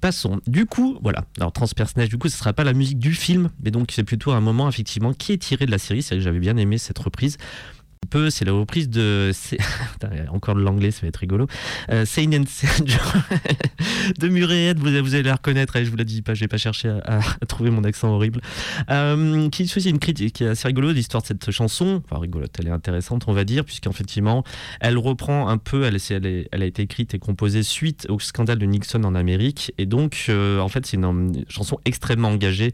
Passons. 0.00 0.40
Du 0.46 0.66
coup, 0.66 0.98
voilà. 1.02 1.24
Alors, 1.38 1.52
Transpersonnage, 1.52 2.08
du 2.08 2.18
coup, 2.18 2.28
ce 2.28 2.36
sera 2.36 2.52
pas 2.52 2.64
la 2.64 2.72
musique 2.74 2.98
du 2.98 3.12
film, 3.14 3.50
mais 3.62 3.70
donc 3.70 3.92
c'est 3.92 4.04
plutôt 4.04 4.32
un 4.32 4.40
moment, 4.40 4.68
effectivement, 4.68 5.12
qui 5.12 5.32
est 5.32 5.38
tiré 5.38 5.66
de 5.66 5.70
la 5.70 5.78
série. 5.78 6.02
C'est 6.02 6.16
que 6.16 6.20
j'avais 6.20 6.38
bien 6.38 6.56
aimé 6.56 6.78
cette 6.78 6.98
reprise. 6.98 7.38
Peu, 8.06 8.30
c'est 8.30 8.44
la 8.44 8.52
reprise 8.52 8.88
de. 8.88 9.32
encore 10.30 10.54
de 10.54 10.60
l'anglais, 10.60 10.90
ça 10.90 11.02
va 11.02 11.08
être 11.08 11.16
rigolo. 11.16 11.46
Euh, 11.90 12.04
Sage 12.04 12.26
de 14.18 14.28
Muriel, 14.28 14.76
vous, 14.78 14.90
vous 15.02 15.14
allez 15.14 15.22
la 15.22 15.34
reconnaître, 15.34 15.78
je 15.82 15.90
vous 15.90 15.96
la 15.96 16.04
dis 16.04 16.22
pas, 16.22 16.34
j'ai 16.34 16.48
pas 16.48 16.58
cherché 16.58 16.88
à, 16.88 17.20
trouver 17.48 17.70
mon 17.70 17.84
accent 17.84 18.08
horrible. 18.08 18.40
Euh, 18.90 19.48
qui 19.50 19.66
faisait 19.68 19.90
une 19.90 19.98
critique 19.98 20.34
qui 20.34 20.44
est 20.44 20.48
assez 20.48 20.68
rigolo 20.68 20.92
l'histoire 20.92 21.22
de 21.22 21.28
cette 21.28 21.50
chanson. 21.50 22.02
Enfin, 22.04 22.20
rigolote, 22.20 22.52
elle 22.58 22.68
est 22.68 22.72
intéressante, 22.72 23.24
on 23.26 23.32
va 23.32 23.44
dire, 23.44 23.64
puisqu'effectivement, 23.64 24.44
elle 24.80 24.98
reprend 24.98 25.48
un 25.48 25.58
peu, 25.58 25.84
elle, 25.84 25.98
elle, 26.10 26.48
elle 26.50 26.62
a 26.62 26.66
été 26.66 26.82
écrite 26.82 27.14
et 27.14 27.18
composée 27.18 27.62
suite 27.62 28.06
au 28.08 28.18
scandale 28.18 28.58
de 28.58 28.66
Nixon 28.66 29.04
en 29.04 29.14
Amérique. 29.14 29.72
Et 29.78 29.86
donc, 29.86 30.26
euh, 30.28 30.60
en 30.60 30.68
fait, 30.68 30.86
c'est 30.86 30.96
une 30.96 31.44
chanson 31.48 31.78
extrêmement 31.84 32.28
engagée. 32.28 32.72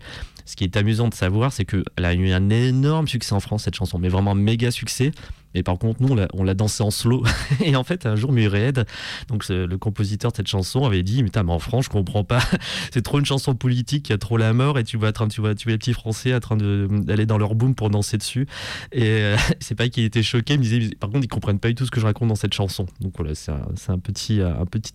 Ce 0.52 0.56
qui 0.56 0.64
est 0.64 0.76
amusant 0.76 1.08
de 1.08 1.14
savoir, 1.14 1.50
c'est 1.50 1.64
qu'elle 1.64 2.04
a 2.04 2.12
eu 2.12 2.30
un 2.30 2.50
énorme 2.50 3.08
succès 3.08 3.32
en 3.32 3.40
France, 3.40 3.62
cette 3.62 3.74
chanson, 3.74 3.98
mais 3.98 4.10
vraiment 4.10 4.32
un 4.32 4.34
méga 4.34 4.70
succès. 4.70 5.10
Et 5.54 5.62
par 5.62 5.78
contre, 5.78 6.02
nous, 6.02 6.14
on 6.34 6.44
l'a- 6.44 6.52
dansé 6.54 6.82
en 6.82 6.90
slow. 6.90 7.24
Et 7.64 7.74
en 7.74 7.84
fait, 7.84 8.04
un 8.04 8.16
jour, 8.16 8.32
Murred, 8.32 8.84
donc 9.28 9.48
le 9.48 9.76
compositeur 9.78 10.30
de 10.30 10.36
cette 10.36 10.48
chanson, 10.48 10.84
avait 10.84 11.02
dit, 11.02 11.22
mais, 11.22 11.30
mais 11.34 11.52
en 11.52 11.58
France, 11.58 11.86
je 11.86 11.88
comprends 11.88 12.22
pas. 12.22 12.42
C'est 12.92 13.00
trop 13.00 13.18
une 13.18 13.24
chanson 13.24 13.54
politique 13.54 14.02
qui 14.02 14.12
a 14.12 14.18
trop 14.18 14.36
la 14.36 14.52
mort 14.52 14.78
et 14.78 14.84
tu 14.84 14.98
vois, 14.98 15.10
tu 15.12 15.40
vois, 15.40 15.54
tu 15.54 15.70
les 15.70 15.78
petits 15.78 15.94
Français 15.94 16.34
en 16.34 16.40
train 16.40 16.58
d'aller 16.58 17.24
dans 17.24 17.38
leur 17.38 17.54
boom 17.54 17.74
pour 17.74 17.88
danser 17.88 18.18
dessus. 18.18 18.46
Et 18.92 19.04
euh, 19.04 19.38
c'est 19.58 19.74
pas 19.74 19.88
qu'il 19.88 20.04
était 20.04 20.22
choqué, 20.22 20.58
mais 20.58 20.66
il 20.66 20.80
disait, 20.80 20.94
par 20.96 21.08
contre, 21.08 21.24
ils 21.24 21.28
comprennent 21.28 21.60
pas 21.60 21.68
du 21.68 21.76
tout 21.76 21.86
ce 21.86 21.90
que 21.90 21.98
je 22.00 22.04
raconte 22.04 22.28
dans 22.28 22.34
cette 22.34 22.52
chanson. 22.52 22.84
Donc 23.00 23.14
voilà, 23.16 23.34
c'est 23.34 23.52
un, 23.52 23.62
un 23.88 23.98
petit, 23.98 24.42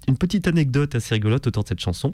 une 0.07 0.17
petite 0.19 0.47
anecdote 0.47 0.93
assez 0.93 1.15
rigolote 1.15 1.47
autour 1.47 1.63
de 1.63 1.69
cette 1.69 1.81
chanson. 1.81 2.13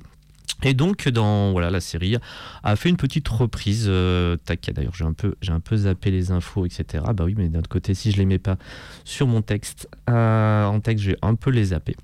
Et 0.62 0.74
donc 0.74 1.08
dans 1.10 1.52
voilà 1.52 1.72
la 1.72 1.82
série 1.82 2.18
a 2.64 2.76
fait 2.76 2.90
une 2.90 2.98
petite 2.98 3.28
reprise. 3.28 3.86
Euh, 3.88 4.38
tac, 4.38 4.70
d'ailleurs 4.74 4.94
j'ai 4.96 5.04
un 5.04 5.14
peu 5.14 5.36
j'ai 5.42 5.52
un 5.52 5.60
peu 5.60 5.76
zappé 5.76 6.12
les 6.12 6.32
infos 6.32 6.66
etc. 6.66 7.04
Bah 7.14 7.26
oui 7.26 7.36
mais 7.38 7.50
d'un 7.50 7.60
autre 7.60 7.70
côté 7.70 7.94
si 7.94 8.12
je 8.12 8.18
les 8.18 8.26
mets 8.26 8.40
pas 8.40 8.58
sur 9.04 9.28
mon 9.28 9.42
texte 9.42 9.90
euh, 10.10 10.66
en 10.66 10.80
texte 10.80 11.04
j'ai 11.04 11.18
un 11.22 11.36
peu 11.36 11.50
les 11.50 11.66
zappé. 11.66 11.96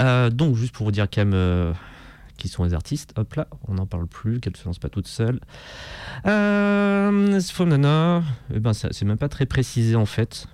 Euh, 0.00 0.30
donc 0.30 0.56
juste 0.56 0.74
pour 0.74 0.86
vous 0.86 0.92
dire 0.92 1.06
quand 1.12 1.24
même 1.24 1.74
qui 2.38 2.48
sont 2.48 2.64
les 2.64 2.74
artistes. 2.74 3.12
Hop 3.16 3.34
là 3.34 3.46
on 3.68 3.74
n'en 3.74 3.86
parle 3.86 4.06
plus 4.06 4.40
qu'elle 4.40 4.56
se 4.56 4.64
lance 4.64 4.78
pas 4.78 4.88
toute 4.88 5.06
seule. 5.06 5.40
Euh, 6.26 7.40
Sfonana, 7.40 8.22
eh 8.52 8.58
ben 8.58 8.72
c'est 8.72 9.02
même 9.02 9.18
pas 9.18 9.28
très 9.28 9.46
précisé 9.46 9.94
en 9.94 10.06
fait. 10.06 10.48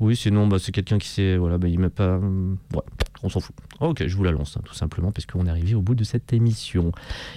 Oui, 0.00 0.16
sinon, 0.16 0.46
bah, 0.46 0.58
c'est 0.58 0.72
quelqu'un 0.72 0.98
qui 0.98 1.08
sait. 1.08 1.36
Voilà, 1.36 1.58
bah, 1.58 1.68
il 1.68 1.78
met 1.78 1.90
pas. 1.90 2.16
hum, 2.16 2.56
Ouais, 2.74 2.80
on 3.22 3.28
s'en 3.28 3.40
fout. 3.40 3.54
Ok, 3.80 4.06
je 4.06 4.16
vous 4.16 4.24
la 4.24 4.32
lance, 4.32 4.56
hein, 4.56 4.62
tout 4.64 4.74
simplement, 4.74 5.12
parce 5.12 5.26
qu'on 5.26 5.46
est 5.46 5.50
arrivé 5.50 5.74
au 5.74 5.82
bout 5.82 5.94
de 5.94 6.04
cette 6.04 6.32
émission. 6.32 6.90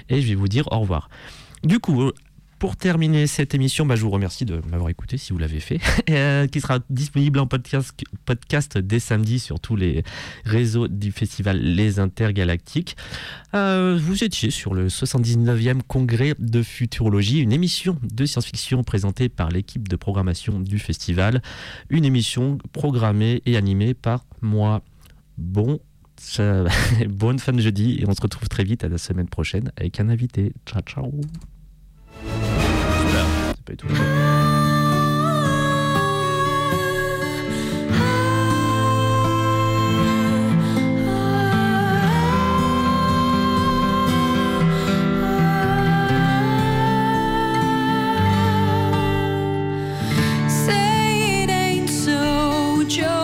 Et 0.10 0.22
je 0.22 0.28
vais 0.30 0.36
vous 0.36 0.48
dire 0.48 0.68
au 0.72 0.80
revoir. 0.80 1.10
Du 1.64 1.80
coup, 1.80 2.12
pour 2.64 2.78
terminer 2.78 3.28
cette 3.28 3.54
émission, 3.54 3.86
bah, 3.86 3.98
je 3.98 4.04
vous 4.04 4.10
remercie 4.10 4.46
de 4.46 4.62
m'avoir 4.72 4.90
écouté 4.90 5.18
si 5.18 5.34
vous 5.34 5.38
l'avez 5.38 5.60
fait, 5.60 5.82
euh, 6.10 6.48
qui 6.48 6.62
sera 6.62 6.80
disponible 6.90 7.40
en 7.40 7.46
podcast, 7.46 7.94
podcast 8.24 8.78
dès 8.78 9.02
samedi 9.02 9.40
sur 9.40 9.60
tous 9.60 9.76
les 9.76 10.06
réseaux 10.46 10.88
du 10.88 11.12
festival 11.12 11.58
Les 11.58 12.00
Intergalactiques. 12.00 12.96
Euh, 13.54 14.00
vous 14.02 14.24
étiez 14.24 14.50
sur 14.50 14.74
le 14.74 14.88
79e 14.88 15.82
congrès 15.86 16.36
de 16.40 16.64
futurologie, 16.64 17.40
une 17.40 17.52
émission 17.52 17.98
de 18.02 18.26
science-fiction 18.26 18.86
présentée 18.86 19.28
par 19.28 19.50
l'équipe 19.50 19.90
de 19.90 19.98
programmation 19.98 20.62
du 20.62 20.80
festival, 20.80 21.42
une 21.90 22.06
émission 22.06 22.60
programmée 22.72 23.42
et 23.46 23.58
animée 23.58 23.94
par 23.94 24.24
moi. 24.42 24.84
Bon, 25.38 25.82
bonne 27.10 27.40
fin 27.40 27.52
de 27.52 27.60
jeudi 27.60 28.00
et 28.00 28.08
on 28.08 28.14
se 28.14 28.22
retrouve 28.22 28.48
très 28.48 28.64
vite 28.64 28.86
à 28.86 28.88
la 28.88 28.98
semaine 28.98 29.28
prochaine 29.28 29.70
avec 29.76 30.00
un 30.00 30.08
invité. 30.08 30.54
Ciao 30.66 30.82
ciao. 30.82 31.12
Super, 33.66 33.66
c'est 33.66 33.66
pas 33.66 33.72
du 33.72 33.78
tout 33.78 33.88
le 33.88 33.96
Say 50.48 51.44
it 51.44 51.50
ain't 51.50 51.90
so, 51.90 52.84
Joe, 52.88 53.23